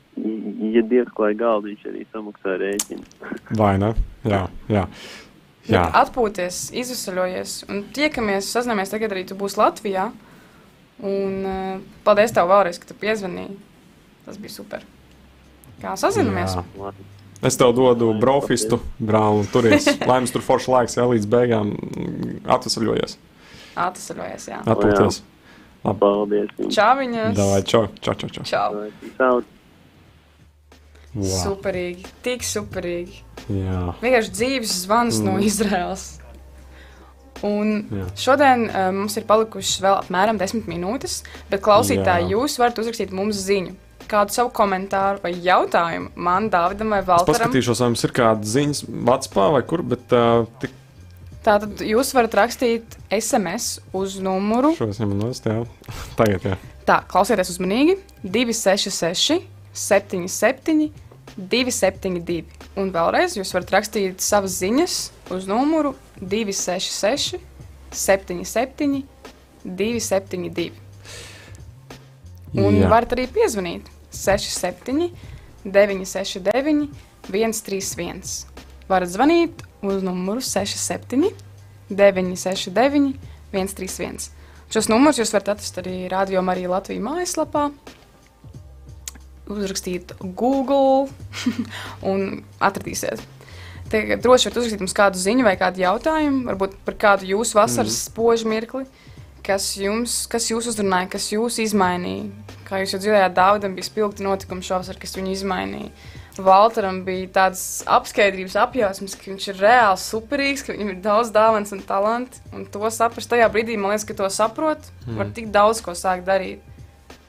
[0.72, 3.04] Ja Dievs klāja galdu, viņš arī samaksā rēķinu.
[3.58, 3.90] Vai ne?
[4.24, 4.84] Jā, jā.
[5.68, 5.82] jā.
[5.88, 10.06] Bet Atpūties, izvesaļojies un tiekamies, sazināmies tagad arī tu būsi Latvijā.
[11.02, 13.58] Un uh, paldies tev vēlreiz, ka tu piezvanīji.
[14.28, 14.86] Tas bija super.
[15.82, 16.54] Kā sazināmies?
[16.60, 16.94] Jā.
[17.42, 19.88] Es tev dodu brofistu, brāl, turies.
[20.10, 21.74] Lai mums tur forši laiks, jā, līdz beigām
[22.46, 23.18] atvesaļojies.
[23.82, 24.62] Atvesaļojies, jā.
[24.62, 25.24] Atpūties.
[25.82, 26.54] Paldies.
[26.76, 27.34] Čau viņas!
[27.34, 28.46] Davai, čau, čau, čau, čau.
[28.46, 28.86] Čau!
[29.18, 29.42] Čau.
[31.12, 31.28] Wow.
[31.28, 33.18] Superīgi, tik superīgi.
[33.52, 35.28] Jā, Vienkārši dzīves zvans mm.
[35.28, 35.40] no.
[35.44, 36.06] Izraels.
[37.44, 38.06] Un Jā.
[38.22, 42.36] šodien uh, mums ir palikušas vēl apmēram 10 minūtes, bet klausītāji, Jā.
[42.38, 43.74] jūs varat uzrakstīt mums ziņu,
[44.12, 47.48] kādu savu komentāru vai jautājumu man, Dāvidam vai es Valteram.
[47.48, 50.78] paskatīšos, vai mums ir kāda ziņas Vatspā vai kur, bet uh, tik
[51.42, 54.76] Tātad jūs varat rakstīt SMS uz numuru.
[54.78, 55.64] šo es ņemu nost, jā.
[56.20, 56.58] Tagad, jā.
[56.86, 57.96] Tā, klausieties uzmanīgi.
[58.22, 59.40] 266,
[59.74, 60.92] 77,
[61.38, 62.44] 272.
[62.78, 65.00] Un vēlreiz jūs varat rakstīt savas ziņas
[65.34, 67.42] uz numuru 266,
[67.90, 69.02] 77,
[69.66, 70.70] 272.
[72.62, 72.92] Un Jā.
[72.92, 75.10] varat arī piezvanīt 67,
[75.64, 76.90] 969,
[77.30, 78.22] 131.
[78.90, 81.32] Varat zvanīt uz numuru 67,
[81.90, 83.16] 969,
[83.52, 84.32] 131.
[84.72, 87.66] Šos numurus jūs varat atrast arī Radio Marija Latvijas mājaslapā.
[89.52, 91.10] Uzrakstīt Google
[92.12, 93.20] un atradīsiet.
[93.92, 97.92] Tagad droši varat uzrakstīt mums kādu ziņu vai kādu jautājumu, varbūt par kādu jūsu vasaras
[97.92, 98.04] mm.
[98.06, 98.86] spožu mirkli,
[99.52, 102.30] kas jums, kas jūs uzrunāja, kas jūs izmainīja.
[102.68, 105.92] Kā jūs jau dzirdējāt, Dāvidam bija spilgti notikumi šovasar, kas viņu izmainīja.
[106.40, 111.76] Valteram bija tāds apskaidrības apjausmas, ka viņš ir reāli superīgs, ka viņam ir daudz dāvāns
[111.76, 112.40] un talanti.
[112.56, 115.20] Un to saprast tajā brīdī, man liekas, ka to saprot, mm.
[115.20, 116.64] var tik daudz ko sākt darīt.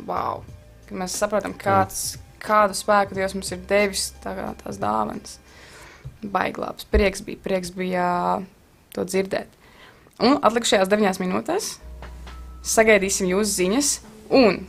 [0.06, 0.44] Wow!
[0.86, 5.40] Ka mēs saprotam, kāds, kādu spēku Dievs mums ir devis, tā kā tās dāvanas.
[6.22, 6.86] Baiglāps.
[6.86, 8.06] Prieks bija, prieks bija
[8.94, 9.58] to dzirdēt.
[10.22, 11.72] Un atlikušajās deviņās minūtēs
[12.62, 13.90] sagaidīsim jūsu ziņas.
[14.32, 14.62] Un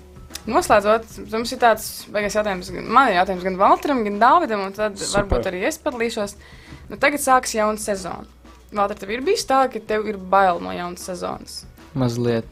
[0.50, 4.74] noslēdzot, mums ir tāds beigas jautājums, gan man ir jautājums gan Valteram, gan Dāvidam, un
[4.76, 5.22] tad Super.
[5.22, 6.36] Varbūt arī es padalīšos.
[6.90, 8.26] Nu, tagad sāksies jauna sezona.
[8.74, 11.60] Valter, tev ir bijis tā, ka tev ir bail no jaunas sezonas.
[11.94, 12.48] Mazliet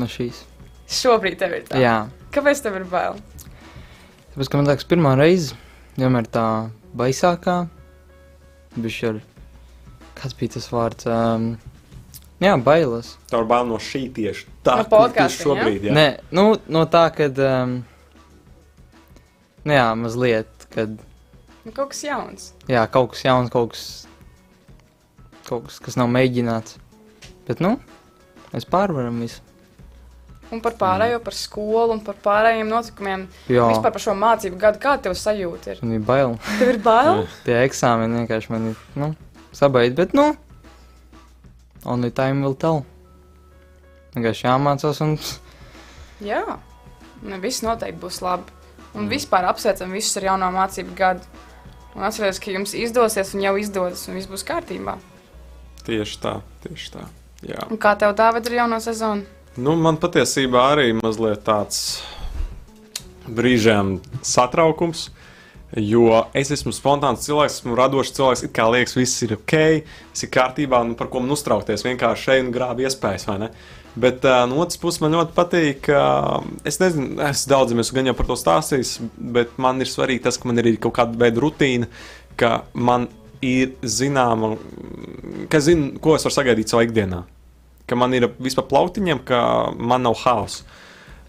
[0.00, 0.42] no šīs.
[0.90, 1.78] Šobrīd tev ir tā.
[1.80, 1.96] Jā,
[2.34, 3.16] Kāpēc tev ir bail?
[4.34, 5.54] tāpēc, ka man liekas, pirmā reize
[5.96, 6.44] vienmēr tā
[6.98, 7.54] baisākā.
[8.76, 9.22] Bišķi ar,
[10.18, 11.06] kāds bija tas vārds?
[11.08, 11.46] Um,
[12.42, 13.14] jā, bailes.
[13.30, 15.94] Tev ir bail no šī tieši tā, No kur podkasting, esi šobrīd, jā.
[15.96, 16.06] Nē,
[16.36, 17.38] nu, no tā, kad.
[17.40, 17.76] Um,
[19.66, 20.96] nu jā, mazliet, kad.
[21.64, 22.50] Nu, kaut kas jauns.
[22.70, 23.86] Jā, kaut kas jauns, kaut kas.
[25.46, 26.78] Kaut kas, kas nav mēģināts.
[27.46, 27.76] Bet, nu,
[28.52, 29.42] mēs pārvaram visu.
[30.54, 33.24] Un par pārējo, par skolu un par pārējiem notikumiem.
[33.50, 35.80] Jā, Vispār par šo mācību gadu, kāda tev sajūta ir?
[35.82, 36.36] man ir bail.
[36.60, 37.24] Tev ir bail?
[37.46, 39.08] Tie eksāmeni vienkārši man ir, nu,
[39.54, 40.28] sabaidīti, bet, nu,
[41.86, 42.84] only time will tell.
[44.16, 45.16] Vienkārši jāmācās un
[46.24, 46.42] Jā,
[47.22, 48.52] ne, viss noteikti būs labi.
[48.96, 49.10] Un Mm.
[49.12, 51.20] vispār apsveicam visus ar jauno mācību gadu.
[51.96, 54.94] Un atcerieties, ka jums izdosies un jau izdodas, un viss būs kārtībā.
[55.84, 57.04] Tieši tā, tieši tā.
[57.44, 57.66] Jā.
[57.70, 59.24] Un kā tev Dāvid ir jauno sezonu?
[59.56, 62.02] Nu, man patiesībā arī mazliet tāds
[63.28, 65.10] brīžiem satraukums.
[65.74, 68.44] Jo es esmu spontāns cilvēks, esmu radošs cilvēks.
[68.46, 69.56] It kā liekas, viss ir ok,
[70.12, 71.82] viss ir kārtībā, nu par ko man uztraukties.
[71.88, 73.50] Vienkārši šeit un grābi iespējas, vai ne?
[73.96, 76.00] Bet uh, no otras puses man ļoti patīk, ka
[76.68, 78.90] es nezinu, es daudziem esmu gan jau par to stāstījis,
[79.34, 81.88] bet man ir svarīgi tas, ka man ir kaut kāda veida rutīna,
[82.38, 83.08] ka man
[83.44, 84.54] ir zināma,
[85.50, 87.24] ka zinu, ko es varu sagaidīt savā ikdienā.
[87.88, 89.40] Ka man ir vispār plautiņiem, ka
[89.78, 90.66] man nav haosa.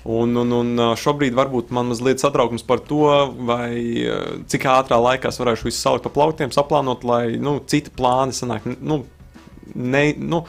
[0.08, 3.03] Un, un, un šobrīd varbūt man mazliet satraukums par to,
[3.43, 4.08] vai
[4.47, 8.70] cik ātrā laikā es varēšu visu salikt pa plauktiem, saplānot, lai nu, citi plāni sanāk,
[8.80, 9.01] nu,
[9.76, 10.45] ne, nu,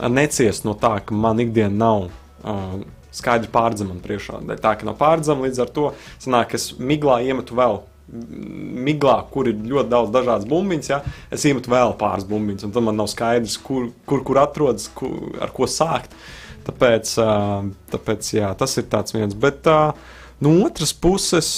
[0.00, 2.78] neciest no tā, ka man ikdiena nav uh,
[3.12, 4.40] skaidri pārdzama priekšā.
[4.64, 7.82] Tā ka nav pārdzama, līdz ar to sanāk, es miglā iemetu vēl.
[8.06, 11.02] Miglā, kur ir ļoti daudz dažādas bumbiņas, ja,
[11.34, 15.34] es iemetu vēl pāris bumbiņas, un tad man nav skaidrs, kur, kur, kur atrodas, kur,
[15.42, 16.14] ar ko sākt.
[16.14, 19.36] Uh, tāpēc jā, tas ir tāds viens.
[19.38, 19.96] Bet uh,
[20.42, 21.50] no otras puses,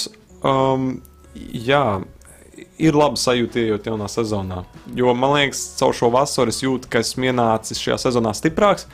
[0.46, 0.98] um,
[1.34, 1.84] jā,
[2.78, 4.62] ir labi sajūta, ejot jaunā sezonā.
[4.98, 8.88] Jo man liekas, caur šo vasaru es jūtu, ka esmu ienācis šajā sezonā stiprāks.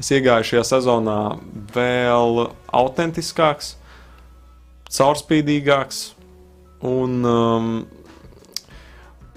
[0.00, 1.18] Es iegāju šajā sezonā
[1.74, 3.76] vēl autentiskāks,
[4.90, 6.08] caurspīdīgāks.
[6.84, 7.76] Un, um,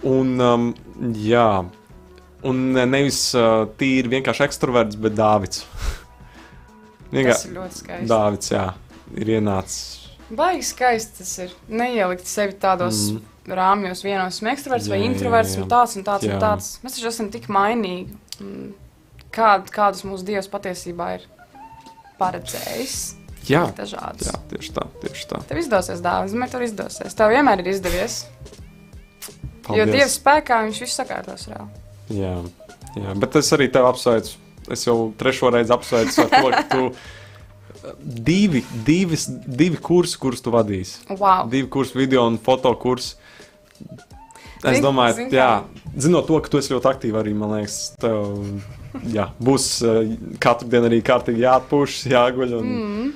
[0.05, 0.67] Un, um,
[1.17, 1.65] jā,
[2.45, 5.63] un nevis uh, tīri vienkārši ekstraverts, bet Dāvids.
[7.11, 8.07] Tas ir ļoti skaisti.
[8.11, 8.65] Dāvids, jā,
[9.15, 10.07] ir ienācis.
[10.37, 11.53] Baigi skaisti tas ir.
[11.69, 13.21] Neielikt sevi tādos Mm.
[13.47, 15.61] rāmjos, vienos esmu ekstraverts vai Jā, jā, introverts, jā.
[15.63, 16.33] un tāds un tāds Jā.
[16.35, 16.67] un tāds.
[16.83, 18.17] Mēs taču esam tik mainīgi.
[18.41, 18.73] Mm.
[19.31, 21.25] Kād, kādus mūsu dievs patiesībā ir
[22.19, 22.97] paredzējis?
[23.47, 24.27] Jā, Dažādas.
[24.27, 25.37] jā, tieši tā, tieši tā.
[25.47, 27.15] Tev izdosies dāvāts, bet tev izdosies.
[27.15, 28.25] Tev vienmēr ir izdevies.
[29.63, 29.79] Paldies.
[29.79, 29.85] Jo.
[29.93, 31.69] Dievs spēkā viņš visu sakārtos reāli.
[32.17, 32.33] Jā,
[32.97, 34.35] jā, bet es arī tevi apsveicu.
[34.73, 40.51] Es jau trešo reizi apsveicu ar to, ka tu divi, divis, divi kursi, kurus tu
[40.51, 41.05] vadīsi.
[41.13, 41.47] Wow.
[41.51, 43.15] Divi kursi, video un foto kursi.
[44.65, 45.51] Es Zin- domāju, zin jā,
[46.01, 49.99] zinot to, ka tu esi ļoti aktīvi arī, man liekas, tev jā, būs uh,
[50.41, 52.55] katru dienu arī kārtīgi jāatpūšas, jāguļ.
[52.57, 53.13] Un, Mm.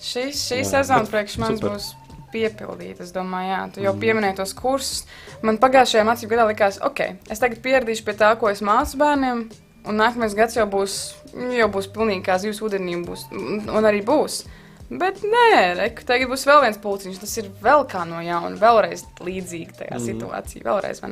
[0.00, 1.76] Šī, šī sezona priekš manis super.
[1.76, 1.90] būs
[2.32, 3.04] piepildīta.
[3.04, 4.00] Es domāju, jā, tu jau mm.
[4.00, 5.04] pieminēji tos kursus.
[5.46, 9.44] Man pagājušajā mācību gadā likās, ok, es tagad pieradīšu pie tā, ko es mācu bērniem.
[9.90, 10.96] Un nākamais gads jau būs,
[11.34, 14.44] jau būs pilnīgi kā zivs ūdenī, būs, un arī būs.
[14.90, 17.18] Bet nē, reku, tagad būs vēl viens pulciņš.
[17.22, 20.06] Tas ir vēl kā no jauna, vēlreiz līdzīga tajā mm.
[20.08, 21.02] situācijā, vēlreiz?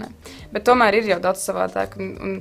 [0.51, 1.95] Bet tomēr ir jau daudz savādāk.
[2.03, 2.33] Un, un,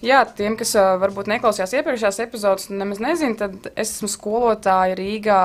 [0.00, 5.40] jā, tiem, kas uh, varbūt neklausījās iepriekšējās epizodes, nemaz nezina, tad es esmu skolotāja Rīgā.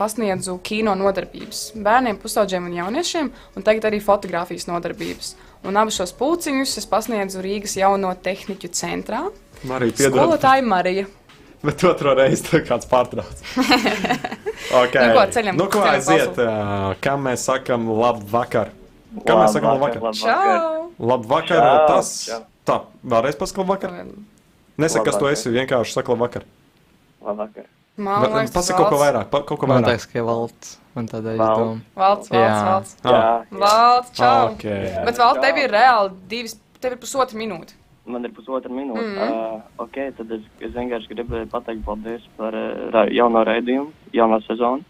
[0.00, 5.34] Pasniedzu kino nodarbības bērniem, pusaudžiem un jauniešiem, un tagad arī fotografijas nodarbības.
[5.68, 9.26] Un abus šos pulciņus es pasniedzu Rīgas jauno tehniķu centrā.
[9.68, 11.06] Marija, piedod, Skolotāja Marija.
[11.66, 13.42] bet otro reizi tur kāds pārtrauc.
[14.82, 15.08] okay.
[15.08, 16.38] Nu ko, ceļam, Nu, ko aiziet?
[16.40, 18.72] Uh, kā mēs sakam, labu vakar?
[19.26, 20.14] Kā mēs sakam, labu vakar?
[20.16, 20.86] Čau!
[21.00, 22.12] Labu vakar, Čau, tas.
[22.28, 22.40] čau.
[22.68, 23.94] Tā, vēlreiz pasaka, labu vakar.
[24.80, 26.46] Nesaka, kas tu esi, vienkārši saka, labu vakar.
[27.20, 27.66] Labvakar.
[28.00, 29.98] Man Bet, liekas, Pasaka kaut ko vairāk, pa, kaut ko Man vairāk.
[29.98, 31.82] liekas, ka valsts un tādā izdevuma.
[31.92, 31.98] Jā.
[32.00, 32.30] valds.
[32.32, 33.10] Ah.
[33.10, 34.46] Jā, Valds, čau!
[34.54, 34.86] Okay.
[35.04, 37.76] Bet valds tev ir reāli divas, tev ir pusotra minūte.
[38.12, 39.06] Man ir pusotra minūte.
[39.06, 44.40] Mm uh, ok, tad es, es vienkārši gribēju pateikt paldies par uh, jauno raidījumu, jauno
[44.46, 44.86] sezonu.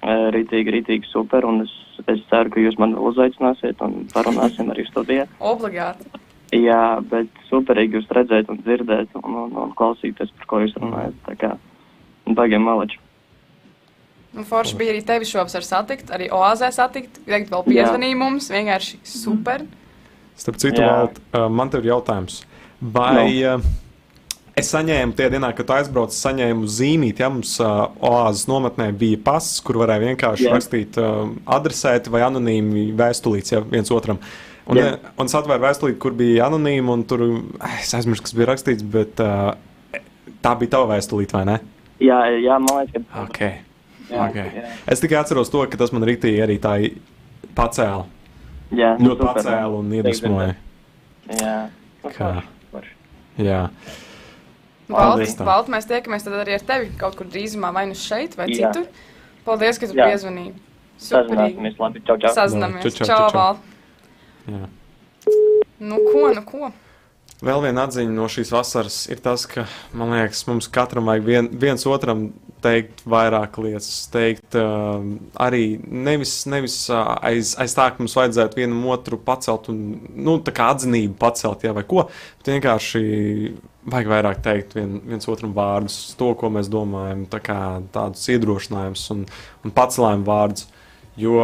[0.00, 1.72] Uh, rītīgi, rītīgi super, un es,
[2.10, 5.28] es ceru, ka jūs mani uzaicināsiet un parunāsim arī studijā.
[5.38, 6.10] Obligāti.
[6.54, 11.16] Jā, bet superīgi jūs redzēt un dzirdēt un, un, un klausīties, par ko jūs runājat.
[11.28, 11.54] Tā kā
[12.26, 13.00] baigiem maleči.
[14.34, 17.20] Un Nu, forši bija arī tevi šovasar satikt, arī oāzē satikt.
[17.22, 19.62] Tagad vēl piezvanīja mums, vienkārši super.
[20.36, 20.82] Starp citu.
[20.82, 21.20] Valt,
[21.54, 22.40] man te ir jautājums.
[22.94, 23.62] Vai uh,
[24.58, 29.20] es saņēmu tajā dienā, kad tu aizbrauci, saņēmu zīmīt, ja mums uh, oāzes nometnē bija
[29.24, 30.54] pasis, kur varēja vienkārši Jā.
[30.56, 34.18] rakstīt uh, adresēti vai anonīmi vēstulītes ja, viens otram.
[34.64, 34.94] Un, Jā.
[35.20, 37.24] un es atvēru vēstulīti, kur bija anonīmi, un tur
[37.82, 39.52] es aizmirsu, kas bija rakstīts, bet uh,
[40.44, 41.58] tā bija tava vēstulīte, vai ne?
[42.02, 43.58] Jā, jā, man liekas, ka Okay.
[44.10, 44.48] jā, Okay.
[44.58, 46.74] jā, Es tikai atceros to, ka tas man rītīgi arī tā
[47.56, 48.04] pacēla.
[48.72, 50.54] Jā, nu, Ļoti pacēla un iedvesmoja.
[51.40, 51.56] Jā,
[52.04, 52.30] Kā?
[53.40, 53.70] Jā.
[54.88, 55.34] Paldies.
[55.40, 58.68] Valds, mēs tiekamies tad arī ar tevi kaut kur drīzumā, vai nu šeit, vai Jā.
[58.68, 58.86] citur.
[59.46, 60.52] Paldies, ka tu piezvanīji.
[61.00, 61.56] Superīgi.
[61.56, 62.32] Sazināsimies, labi, čau, čau.
[62.36, 62.84] Sazināmies.
[62.84, 63.56] Čau, čau, Čau, čau,
[64.44, 64.68] čau.
[65.80, 66.70] Nu ko, nu ko?
[67.44, 69.66] Vēl viena atziņa no šīs vasaras ir tas, ka,
[69.96, 72.30] man liekas, mums katram vajag vien, viens otram
[72.64, 75.02] teikt vairāk lietas, teikt uh,
[75.44, 79.82] arī nevis, nevis uh, aiz, aiz tā, ka mums vajadzētu vienam otru pacelt un,
[80.16, 82.06] nu, tā kā atzinību pacelt, jā, vai ko,
[82.40, 83.02] bet vienkārši
[83.92, 87.58] vajag vairāk teikt vien, viens otram vārdus, to, ko mēs domājam, tā kā
[87.92, 89.26] tādus iedrošinājumus un,
[89.64, 90.70] un pacēlājumu vārdus,
[91.20, 91.36] jo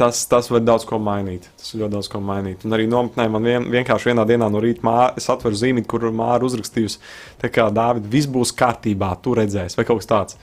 [0.00, 1.48] tas, tas var daudz ko mainīt.
[1.60, 2.64] Tas var ļoti daudz ko mainīt.
[2.64, 6.08] Un arī nometnē man vien, vienkārši vienā dienā no rīta mā, es atveru zīmīti, kur
[6.16, 7.02] māra uzrakstījusi,
[7.42, 10.40] tā kā Dāvid, viss būs kārtībā, tu redzēsi, vai kaut kas tāds.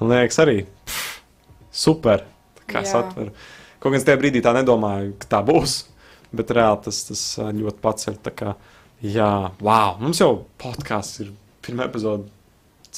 [0.00, 1.20] Man liekas, arī pff,
[1.84, 2.24] super.
[2.66, 3.30] Kā es atveru.
[3.78, 5.76] Kaut gan es tajā brīdī tā nedomāju, ka tā būs,
[6.34, 8.16] bet reāli tas, tas ā, ļoti paceļ.
[8.34, 8.56] Kā,
[9.04, 9.32] jā,
[9.62, 10.32] wow, mums jau
[10.62, 11.30] podkāsts ir
[11.62, 12.26] pirmā epizode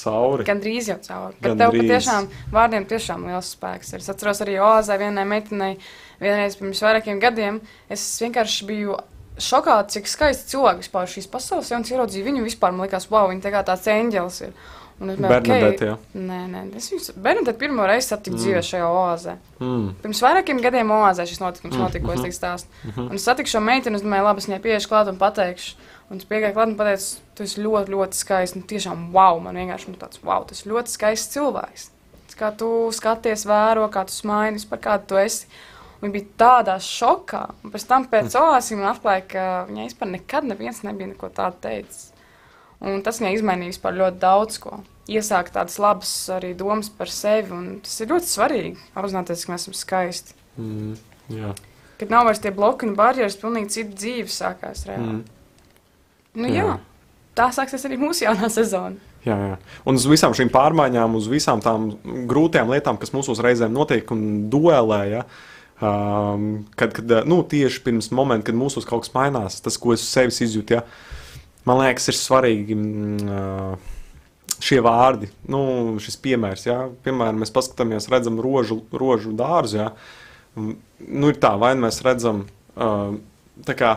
[0.03, 0.47] cauri.
[0.47, 1.37] Gan drīz jau cauri.
[1.39, 1.85] Bet Gan tev drīz.
[1.85, 3.93] patiešām vārdiem tiešām liels spēks.
[3.93, 4.03] ir.
[4.03, 5.77] Es atceros arī Oāzē vienai meitenei,
[6.21, 7.61] vienreiz pirms vairākiem gadiem.
[7.89, 8.97] Es vienkārši biju
[9.39, 13.29] šokā, cik skaisti cilvēki vispār šīs pasaules, un es ieraudzīju viņu vispār, man liekas, wow,
[13.31, 14.53] viņa tā kā tāds eņģelis ir.
[14.99, 15.93] Un es domāju, Bernadette, jā.
[16.19, 18.41] Nē, nē, es viņu Bernadette pirmo reizi satiku mm.
[18.41, 19.35] dzīvē šajā oāzē.
[19.61, 19.85] Mm.
[20.03, 22.27] Pirms vairākiem gadiem oāzē šis notikums Mm, notika, ko es mhm.
[22.27, 22.83] tik stāstu.
[23.05, 25.77] Un es satiku šo meiteni, un es domāju, labi, es viņai pieešu klāt un pateikšu.
[26.09, 28.57] Un es piegāju klāt un pateicu, tu esi ļoti, ļoti skaists.
[28.57, 31.89] Nu, tiešām, wow, man vienkārši nu, tāds, wow, tas ir ļoti skaists cilvēks.
[32.39, 35.49] Kā tu skaties, vēro, kā tu smaini, par kādu tu esi.
[35.99, 37.41] Viņa bija tādā šokā.
[37.63, 41.59] Un pēc tam pēc oāsiem man atklāja, ka viņai vispār nekad neviens nebija neko tādu
[41.65, 42.13] teicis.
[42.79, 44.79] Un tas viņai izmainīja vispār ļoti daudz ko.
[45.11, 47.51] Iesākt tādas labas arī domas par sevi.
[47.51, 50.37] un Tas ir ļoti svarīgi apzināties, ka mēs esam skaisti.
[50.59, 50.95] Mm.
[51.29, 51.51] Jā.
[51.99, 55.19] kad nav vairs tie bloki un barjeras, pilnīgi cita dzīve sākās reāli.
[55.19, 55.38] Mm.
[56.37, 56.65] Nu, jā.
[56.65, 56.77] Jā.
[57.37, 58.99] Tā sāksies arī mūsu jaunā sezona.
[59.25, 59.55] Jā, jā.
[59.87, 61.91] Un uz visām šīm pārmaiņām, uz visām tām
[62.29, 65.23] grūtajām lietām, kas mūsu reizēm notiek un duelē, ja,
[65.83, 66.49] um,
[66.79, 70.11] kad, kad nu, tieši pirms momenta, kad mūsu kaut kas mainās, tas, ko es uz
[70.11, 70.83] sevis izjūtu, ja,
[71.67, 73.97] man liekas, ir svarīgi mm, uh,
[74.63, 75.61] šie vārdi, nu,
[76.03, 76.65] šis piemērs.
[76.67, 76.79] Ja.
[77.05, 79.83] Piemēram, mēs paskatāmies, redzam rožu, rožu dārzu.
[79.83, 79.89] Ja.
[80.55, 83.13] Nu, ir tā, vai nu mēs redzam uh,
[83.67, 83.93] tā kā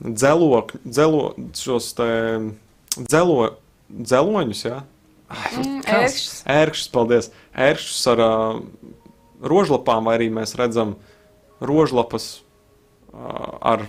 [0.00, 2.08] dzelo, dzelo, šos te
[2.98, 3.50] dzelo,
[3.88, 4.82] dzeloņus, ja?
[5.28, 5.92] Mm, Kas?
[5.92, 6.40] ērkšķis.
[6.54, 7.30] Ērkšķis, paldies.
[7.52, 8.60] Ērkšķis ar uh,
[9.44, 10.96] rožlapām, vai arī mēs redzam
[11.60, 13.88] rožlapas uh, ar,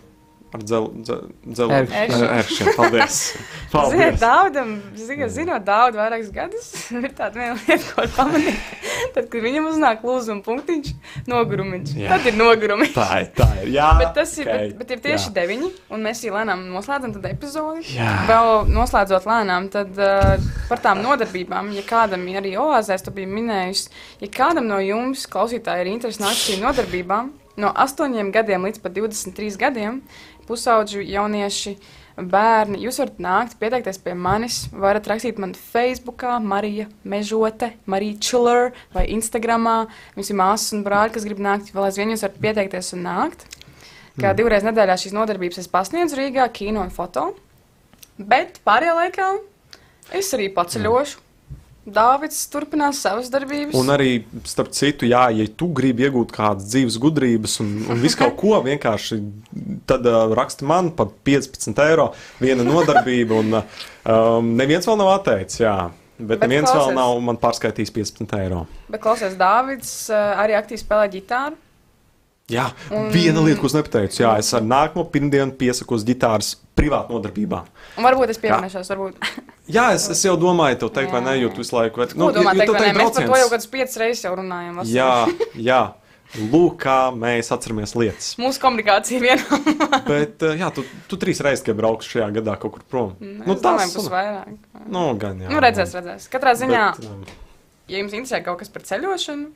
[0.56, 2.14] ar dzelu, dze, dzelu, Ērkšķiem.
[2.26, 2.70] ar ērkšķiem.
[2.80, 3.18] Paldies.
[3.30, 4.20] Ziniet, paldies.
[4.22, 6.70] Daudam, ziniet, zinot daudz vairākus gadus,
[7.04, 8.72] ir tāda viena lieta, ko var pamanīt.
[9.16, 10.90] Tad, kad viņam uznāk lūzuma punktiņš,
[11.30, 12.10] nogurumiņš, Jā.
[12.12, 12.90] tad ir nogurumi.
[12.94, 13.70] Tā ir, tā ir.
[13.78, 15.36] Jā, Bet tas ir, ok, bet, bet ir tieši jā.
[15.40, 17.86] deviņi, un mēs jau lēnām noslēdzam tad epizodi.
[17.96, 18.12] Jā.
[18.30, 23.30] Vēl noslēdzot lēnām, tad uh, par tām nodarbībām, ja kādam ir arī oāzēs, tu biji
[23.32, 23.94] minējusi,
[24.26, 28.96] ja kādam no jums, klausītāji, ir interesi nākt šīm nodarbībām, no 8 gadiem līdz pat
[28.96, 30.02] 23 gadiem,
[30.50, 31.76] pusauģu jaunieši,
[32.20, 38.74] bērni, jūs varat nākt, pieteikties pie manis, varat rakstīt man Facebook, Marija Mežote, Marija Chiller
[38.96, 39.78] vai Instagramā.
[40.18, 43.48] Jums ir māsas un brāļi, kas grib nākt, vēl aizvien jūs varat pieteikties un nākt.
[44.20, 47.30] Kā divreiz nedēļā šīs nodarbības es pasniedzu Rīgā, kino un foto.
[48.20, 49.32] Bet pārējā laikā
[50.20, 51.29] es arī paceļošu.
[51.94, 53.76] Dāvids turpinās savas darbības.
[53.80, 58.20] Un arī, starp citu, jā, ja tu gribi iegūt kādas dzīves gudrības un, un visu
[58.22, 59.22] kaut ko, vienkārši
[59.90, 62.12] tad uh, raksti man par 15 eiro
[62.42, 63.40] viena nodarbība.
[63.40, 65.78] Un, uh, um, neviens vēl nav atteicis, jā.
[66.20, 66.90] Bet, Bet neviens klausies.
[66.90, 68.66] vēl nav man pārskaitījis 15 eiro.
[68.92, 71.56] Bet klausies, Dāvids uh, arī aktīvi spēlē ģitāru.
[72.50, 73.12] Jā, Un- un...
[73.14, 77.60] viena lieta, ko es nepateicu, jā, es ar nākamo pirmdienu piesakos ģitāras privātu nodarbībā.
[78.00, 79.30] Un varbūt es pieminēšos, varbūt.
[79.76, 82.16] Jā, es, es jau domāju, tev teikt, vai ne, jo tu visu laiku vari.
[82.18, 84.80] Nu, domā, teikt, teikt Mēs par to jau kādus piecas reizes jau runājam.
[84.82, 84.96] vasarā.
[84.98, 85.82] Jā, jā.
[86.50, 88.32] Lūk, kā mēs atceramies lietas.
[88.42, 89.60] Mūsu komunikācija vienā.
[90.10, 93.14] Bet, uh, jā, tu, tu trīs reizes tikai brauks šajā gadā kaut kur prom.
[93.22, 94.52] Nu, es domāju, būs vairāk.
[94.90, 95.50] Nu, gan jā.
[95.54, 96.26] Nu, redzēs, redzēs.
[96.34, 97.24] Katrā ziņā, Bet, um,
[97.90, 99.50] ja jums interesē kaut kas par ceļošanu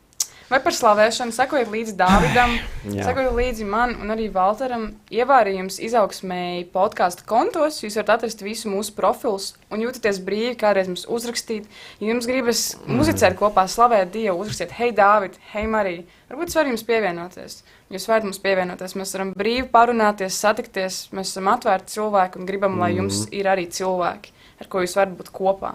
[0.53, 2.51] vai par slavēšanu, sekojiet līdzi Dāvidam,
[2.85, 4.85] sekojiet līdzi man un arī Valteram.
[5.13, 7.79] Ievārījums izaugsmēji podkāstu kontos.
[7.81, 11.65] Jūs varat atrast visu mūsu profilus un jūtaties brīvi kādreiz mums uzrakstīt.
[11.97, 16.05] Ja jums gribas muzicēt kopā, slavēt Dievu, uzrakstiet, hei, Dāvid, hei, Marija.
[16.29, 17.57] Varbūt es varu jums pievienoties.
[17.93, 18.93] Jūs varat mums pievienoties.
[18.99, 21.07] Mēs varam brīvi parunāties, satikties.
[21.17, 25.17] Mēs esam atvērti cilvēki un gribam, lai jums ir arī cilvēki, ar ko jūs varat
[25.17, 25.73] būt kopā.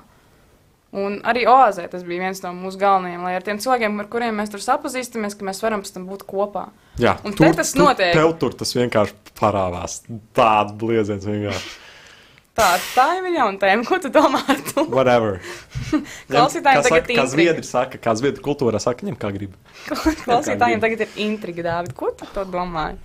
[0.97, 4.39] Un arī Oāzē tas bija viens no mūsu galvenajiem, lai ar tiem cilvēkiem, ar kuriem
[4.41, 6.68] mēs tur sapazīstamies, ka mēs varam pēc tam būt kopā.
[6.97, 8.14] jā, Un te tas notiek.
[8.16, 9.99] Tev tur tas vienkārši parādās.
[10.39, 11.74] Tāds blieziens vienkārši.
[12.59, 13.84] Tā, tā ir jauna tēma.
[13.86, 14.82] Ko tu domā ar to?
[14.91, 15.36] Whatever.
[16.32, 17.26] Klausītājiem Kā tagad saka, kā intriga.
[17.34, 19.53] zviedri saka, kā zviedri kultūrā saka, ņem kā grib.
[20.24, 21.93] Klausītājiem tagad ir intriga, Dāvid.
[22.01, 22.97] Ko tu to domāji?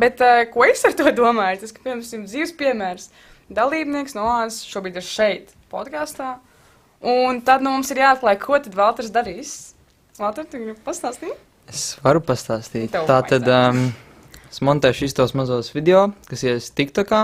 [0.00, 1.60] Bet uh, ko es ar to domāju?
[1.64, 3.10] Tas, ka, piemēram, dzīves piemērs.
[3.50, 6.36] Dalībnieks no Oāzes šobrīd ir šeit, podkāstā.
[7.00, 9.54] Un tad nu, mums ir jāatklāj, ko tad Valters darīs.
[10.20, 11.38] Valter, tu gribi pastāstīt?
[11.70, 12.90] Es varu pastāstīt.
[12.92, 13.86] Tev Tā tad um,
[14.50, 17.22] es montēšu šos mazos video, kas ies TikTokā,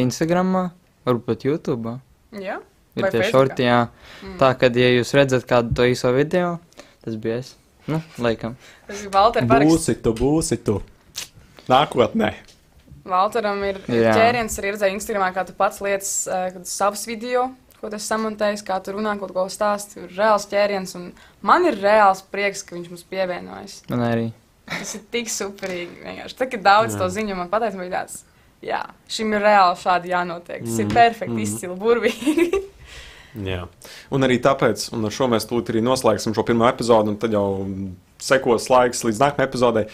[0.00, 0.70] Instagramā,
[1.04, 1.98] varbūt pat YouTube.
[2.32, 2.60] Jā.
[2.96, 3.82] Ir Vai tie šorti, jā.
[4.22, 4.36] Mm.
[4.40, 6.56] Tā, kad, ja jūs redzat kādu to īso video,
[7.04, 7.54] tas bija es.
[7.90, 8.56] Nu, laikam.
[8.88, 9.74] Tas ir Valter paraksts.
[9.74, 10.78] Būsi tu, būsi tu.
[11.70, 12.32] Nākotnē.
[13.10, 14.12] Valteram ir Jā.
[14.16, 17.48] ķēriens arī redzēja Instagramā, kā tu pats lietas uh, savus video,
[17.80, 19.96] ko tas samontējis, kā tu runā kaut ko stāst.
[19.98, 21.10] Ir reāls ķēriens, un
[21.46, 23.80] man ir reāls prieks, ka viņš mums pievienojas.
[23.90, 24.26] Man arī.
[24.70, 26.02] Tas ir tik superīgi.
[26.04, 26.36] Vienkārši.
[26.38, 27.00] Tad, kad daudz Jā.
[27.02, 28.20] to ziņu man pateica, man bija tāds,
[28.64, 30.62] jā, šim ir reāli šādi jānotiek.
[30.66, 30.84] Tas mm.
[30.84, 31.42] ir perfekti, mm.
[31.46, 32.62] izcili, burvīgi.
[33.50, 33.64] Jā.
[34.10, 37.34] Un arī tāpēc, un ar šo mēs tūlīt arī noslēgsim šo pirmo epizodi, un tad
[37.34, 37.46] jau
[38.20, 39.84] sekos laiks līdz nākamajai epizodei.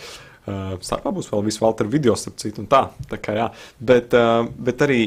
[0.46, 2.86] Uh, Starpā būs vēl visu Valteru video, starp citu, un tā.
[3.10, 3.48] tā kā, jā.
[3.82, 5.00] bet, uh, bet arī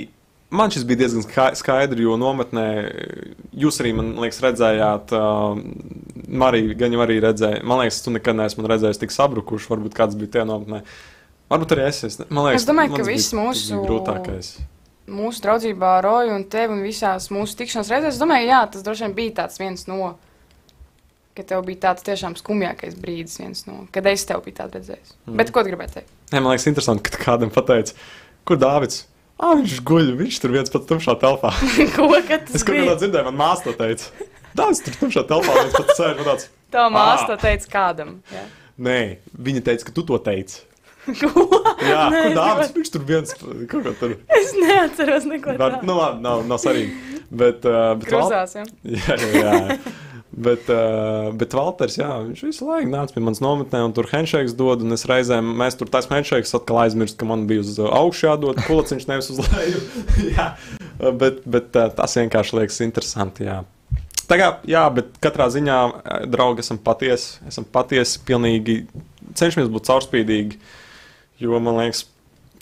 [0.49, 2.65] man šis bija diezgan ska- skaidri, jo nometnē
[3.53, 5.59] jūs arī, man liekas, redzējāt, uh,
[6.27, 7.63] Marija gan jau arī redzēja.
[7.63, 10.81] Man liekas, tu nekad neesmu redzējis tik sabrukuši, varbūt kāds bija tie nometnē.
[11.49, 12.03] Varbūt arī es.
[12.03, 14.51] es man liekas, Es domāju, ka viss mūsu- grūtākais.
[15.09, 18.83] Mūsu draudzībā ar Roju un tevi un visās mūsu tikšanās reizēs, es domāju, jā, tas
[18.85, 20.15] droši vien bija tāds viens no,
[21.33, 25.15] ka tev bija tāds tiešām skumjākais brīdis, viens no, kad es tev biju tādu redzējis.
[25.25, 25.37] Mm.
[25.41, 26.11] Bet ko tu gribēji teikt?
[26.29, 27.95] Nē, man liekas, interesanti, ka kādam pateici,
[28.45, 29.05] kur Dārvids.
[29.39, 31.53] Ah, viņš guļ, viņš tur viens pats tumšā telpā.
[31.95, 34.09] ko Es kaut kādā dzirdēju, man māsa to teica.
[34.57, 36.23] Dārvids tur tumšā telpā, viens pats sēž.
[36.27, 37.39] Tāds, Tā māsa Ah.
[37.39, 38.17] teica kādam.
[38.33, 38.43] Jā.
[38.79, 38.97] Nē,
[39.39, 40.59] viņa teica, ka tu to teici.
[41.19, 41.31] Ko?
[41.81, 42.67] Jā, Nē, nevaru.
[42.75, 43.31] viņš tur viens
[43.71, 44.17] kaut ko tur.
[44.35, 45.79] Es neatceros neko tādu.
[45.87, 46.91] nu labi, nav, nav svarīgi.
[47.31, 48.65] Bet, uh, bet Kruzās, jā.
[48.83, 49.79] Jā, jā, jā.
[50.39, 54.53] Bet, uh, bet Valters, jā, viņš visu laiku nāca pie manas nometnē un tur handshakes
[54.55, 54.85] dod.
[54.85, 58.61] Un es reizēm, mēs tur taisām handshakes, atkal aizmirst, ka man bija uz augšu jādod
[58.63, 59.81] kulaciņš, nevis uz leju.
[60.37, 60.47] jā,
[61.19, 63.49] bet, bet uh, tas vienkārši liekas interesanti.
[63.49, 63.57] Jā.
[64.31, 67.41] Tā kā, jā, bet katrā ziņā, uh, draugi, esam patiesi.
[67.51, 68.79] Esam patiesi, pilnīgi
[69.35, 70.63] cenšamies būt caurspīdīgi,
[71.43, 72.05] jo man liekas,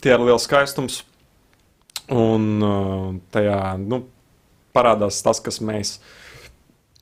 [0.02, 1.04] tie ir liels skaistums.
[2.10, 4.02] Un uh, tajā nu,
[4.74, 6.00] parādās tas, kas mēs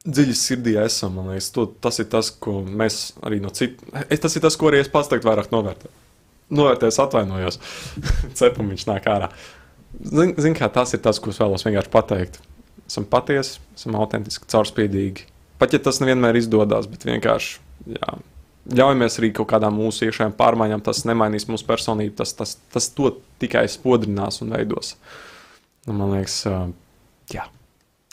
[0.06, 1.18] dziļi sirdī esam.
[1.18, 3.92] Man liekas, to, tas ir tas, ko mēs arī no citiem.
[4.22, 5.94] Tas ir tas, ko arī es pats teikt, vairāk novērtēju.
[6.56, 7.60] Novērtējis, atvainojos.
[8.38, 9.30] Cepumiņš nāk ārā.
[9.96, 12.40] Zini, zin, kā tas ir tas, ko es vēlos vienkārši pateikt.
[12.86, 15.26] Esam patiesi, esam autentiski, caurspīdīgi.
[15.58, 18.16] Pat ja tas nevienmēr izdodas, bet vienkārši jā,
[18.76, 20.84] ļaujamies arī kaut kādām mūsu iekšējām pārmaiņām.
[20.86, 24.94] Tas nemainīs mūsu personību, tas, tas, tas to tikai spodrinās un veidos.
[25.86, 26.40] Man liekas,
[27.32, 27.46] jā,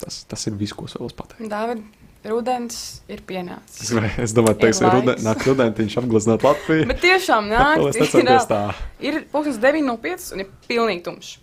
[0.00, 1.46] tas, tas ir viss, ko es vēlos pateikt.
[1.50, 1.84] Dāvid,
[2.28, 2.80] rudens
[3.10, 3.92] ir pienācis.
[4.22, 6.88] Es, domāju, ka Ir rudenī nāk rudentiņš apgleznot Latviju.
[6.92, 8.66] Bet tiešām nāk, es necenties tā.
[9.08, 11.38] ir pusdienas 9.05 un ir pilnīgi tumšs.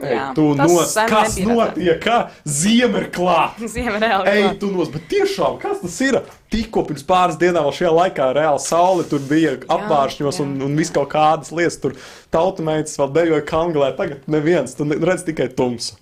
[0.00, 1.98] Ej, tu nos, kas notiek?
[2.00, 3.68] Kā ziema ir klāta?
[3.68, 4.30] Ziema reāli.
[4.30, 4.56] Ej, klāt.
[4.62, 6.16] tu nos, bet tiešām, kas tas ir?
[6.52, 10.46] Tikko pirms pāris dienām, vēl šajā laikā, reāli saule tur bija apvāršņos jā.
[10.46, 11.76] un, un viss kaut kādas lietas.
[11.84, 11.94] Tur
[12.32, 16.00] tautumētas vēl dejoja kanglē, tagad neviens, tu redz tikai tumsu.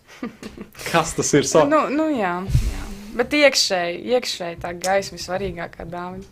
[0.91, 1.47] Kas tas ir?
[1.49, 1.65] Sa...
[1.69, 2.85] Nu, nu jā, jā.
[3.19, 6.25] Bet iekšēji, iekšēji tā gaisma ir svarīgākā dāvana.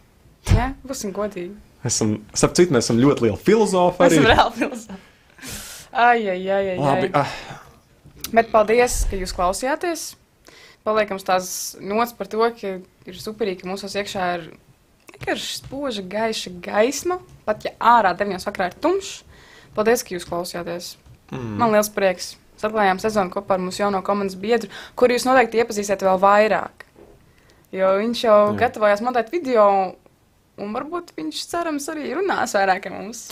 [0.53, 1.57] Jā, būsim godīgi.
[1.87, 4.01] Esam, starp citu, mēs esam ļoti lieli filozofi.
[4.03, 4.21] Mēs Arī.
[4.21, 4.99] esam reāli filozofā.
[5.93, 6.79] Ai, ai, ai, ai.
[6.79, 7.25] Labi, ai.
[7.25, 10.03] ah, Bet paldies, ka jūs klausījāties.
[10.87, 12.75] Paliekam uz tās nots par to, ka
[13.09, 14.45] ir superīgi, ka mūsos iekšā ir
[15.15, 17.19] vienkārši spoža, gaiša gaisma.
[17.49, 18.39] Pat ja ārā 9.
[18.49, 19.23] vakarā ir tumšs.
[19.77, 20.93] Paldies, ka jūs klausījāties.
[21.33, 21.57] mm.
[21.61, 22.35] Man liels prieks.
[22.59, 26.87] Atklājām sezonu kopā ar mūsu jauno komandas biedru, kuru jūs noteikti iepazīsiet vēl vairāk.
[27.75, 28.57] Jo viņš jau Jā.
[28.63, 29.67] gatavojās montēt video,
[30.59, 33.29] un varbūt viņš cerams arī runās vairāk ar mums.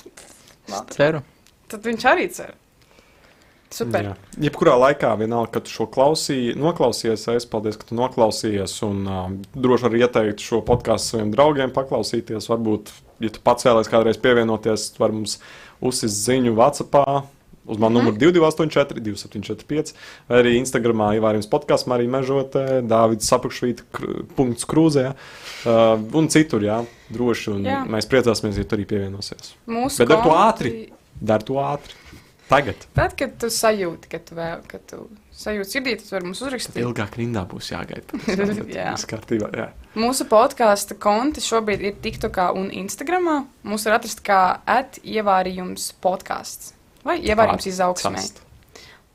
[0.70, 0.96] Labi.
[0.96, 1.24] Ceru.
[1.70, 2.54] Tad viņš arī cer.
[3.76, 4.06] Super.
[4.06, 4.12] Jā.
[4.46, 8.76] Jebkurā laikā, vienalga, kad šo klausīji, noklausījies, es paldies, ka tu noklausījies.
[8.86, 9.24] Un uh,
[9.58, 12.46] droši arī ieteiktu šo podkāstu saviem draugiem paklausīties.
[12.52, 12.92] Varbūt,
[13.24, 15.40] ja tu pats vēlēsies kādreiz pievienoties, var mums
[15.84, 17.26] uzsist ziņu WhatsApp.
[17.66, 19.92] Uz manu numuru 284, 2745,
[20.30, 25.08] vai arī Instagramā ievārījums podkāstā, arī mežotē, Dāvidas sapakšvīta, kr- punkts krūzē,
[25.66, 26.78] uh, un citur, jā,
[27.10, 27.50] droši.
[27.56, 27.80] Un Jā.
[27.90, 29.56] mēs priecāsimies, ja tu arī pievienosies.
[29.66, 30.74] Mūsu Bet dar to konti- ātri.
[31.20, 31.94] Dari to ātri.
[32.46, 32.84] Tagad.
[32.94, 35.00] Tad, kad tu sajūti, ka tu vēl, kad tu
[35.34, 36.76] sajūti sirdī, tad var mums uzrakstīt.
[36.78, 38.20] Ilgāk rindā būs jāgaida.
[38.70, 38.92] Jā.
[38.94, 39.64] Tas kārtībā, jā.
[39.98, 43.40] Mūsu podkāstu konti šobrīd ir TikTokā un Instagramā.
[43.66, 46.75] Mūs var atrast kā atievārījums podkāsts
[47.06, 48.20] vai ievārījums izaugsmē.
[48.20, 48.42] Cast.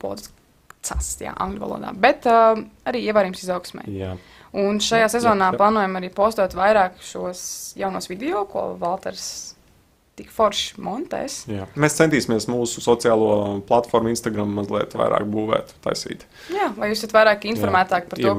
[0.02, 1.94] Podcasts, jā, angļu valodā.
[1.94, 2.56] Bet uh,
[2.90, 3.86] arī ievārījums izaugsmē.
[3.94, 4.16] Jā.
[4.58, 5.60] Un šajā Jā, sezonā jā, jā.
[5.62, 7.42] plānojam arī postot vairāk šos
[7.80, 9.26] jaunos video, ko Valters
[10.20, 11.38] tik forši montēs.
[11.50, 11.68] Jā.
[11.80, 16.26] Mēs centīsimies mūsu sociālo platformu Instagram mazliet vairāk būvēt, taisīt.
[16.52, 18.36] Jā, lai jūs esat vairāk informētāki par to,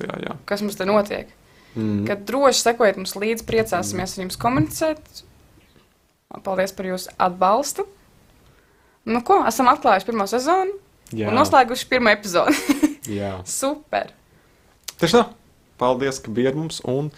[0.00, 0.38] tajā, jā.
[0.48, 1.36] kas mums te notiek.
[1.76, 2.02] Mm.
[2.08, 5.22] Kad droši sekojiet mums līdzi, priecāsimies ar jums komunicēt.
[6.46, 7.84] Paldies par jūsu atbalstu.
[9.08, 9.40] Nu, ko?
[9.48, 10.74] Esam atklājuši pirmo sezonu
[11.16, 11.30] jā.
[11.30, 12.56] un noslēguši pirmo epizodi.
[13.20, 13.38] jā.
[13.48, 14.12] Super!
[15.00, 15.26] Tieši tā.
[15.80, 16.82] Paldies, ka bijāt mums.
[16.84, 17.08] Un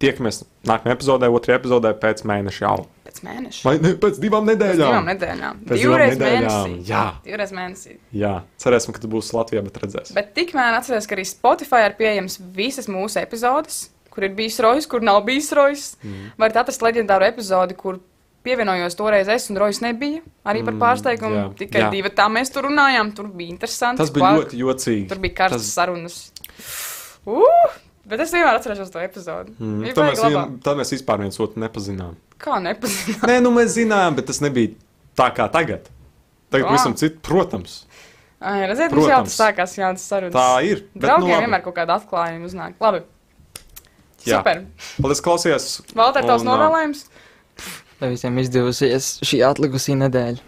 [0.00, 2.82] tiekamies nākamajā epizodē, otrajā epizodē pēc mēneša jau.
[3.08, 3.62] Pēc mēneša.
[3.66, 4.90] Vai ne, pēc divām Pēc nedēļām?
[4.92, 5.62] divām nedēļām.
[5.64, 6.90] Pēc divām Divreiz nedēļām, mēnesī.
[6.90, 7.04] jā.
[7.24, 7.96] Divreiz mēnesī.
[8.20, 10.16] Jā, cerēsim, ka tu būsi Latvijā, bet redzēsim.
[10.20, 13.80] Bet tikmēr atcerieties, ka arī Spotify ir pieejams visas mūsu epizodes,
[14.12, 15.88] kur ir bijis rojas, kur nav bijis rojas.
[16.04, 16.30] Mm.
[16.40, 18.00] Varat atrast leģendāru epizodi, kur
[18.42, 20.22] pievienojos toreiz es un rojas nebija.
[20.46, 21.36] Arī par Mm, pārsteigumu.
[21.36, 21.90] jā, Tikai jā.
[21.90, 23.14] divi tā mēs tur runājām.
[23.14, 23.98] Tur bija interesanti.
[24.02, 24.40] Tas bija klāk.
[24.44, 25.08] ļoti jocīgi.
[25.08, 26.32] Tur bija karstas Tas- sarunas.
[27.26, 27.42] Uh,
[28.08, 29.52] bet es vienmēr atcerēšos to epizodi.
[29.60, 29.84] Mm.
[29.92, 32.16] Tad, baigi mēs, vien, tad mēs vispār viens otru nepazinām.
[32.40, 33.28] Kā nepazīstam?
[33.28, 34.72] Nē, nu mēs zinājām, bet tas nebija
[35.16, 35.90] tā kā tagad.
[36.50, 36.68] Tagad Ā.
[36.72, 37.84] pavisam citu, protams.
[38.40, 40.32] Ai, redziet, mums jau tas sākās jaunas sarunas.
[40.32, 40.86] Tā ir.
[40.96, 42.74] Draugiem nu, vienmēr kaut kāda atklājuma uznāk.
[42.80, 43.02] Labi.
[44.24, 44.38] Jā.
[44.40, 44.64] Super.
[45.00, 45.20] Paldies,
[46.26, 47.04] tavs Un, ā, novēlējums?
[48.00, 50.40] Lai visiem izdevusies šī atlikusī nedēļa.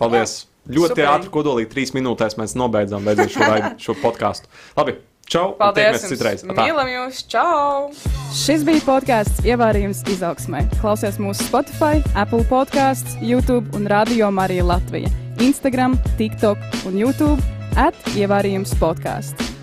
[0.00, 0.44] Paldies.
[0.68, 1.08] Ļoti Superīgi.
[1.08, 4.50] ātri, kodolīgi, trīs minūtēs mēs nobeidzām šo, raid- šo podkāstu.
[4.76, 5.54] Labi, čau!
[5.56, 6.04] Paldies!
[6.04, 6.44] citreiz.
[6.44, 6.66] Atā.
[6.66, 7.22] Mīlam jūs!
[7.32, 7.88] Čau!
[8.36, 10.66] Šis bija podkāsts Ievārījums izaugsmē.
[10.82, 15.08] Klausies mūsu Spotify, Apple podkāsts, YouTube un Radio Marija Latvija.
[15.40, 17.40] Instagram, TikTok un YouTube
[17.76, 19.57] at Ievārījums podkāsts.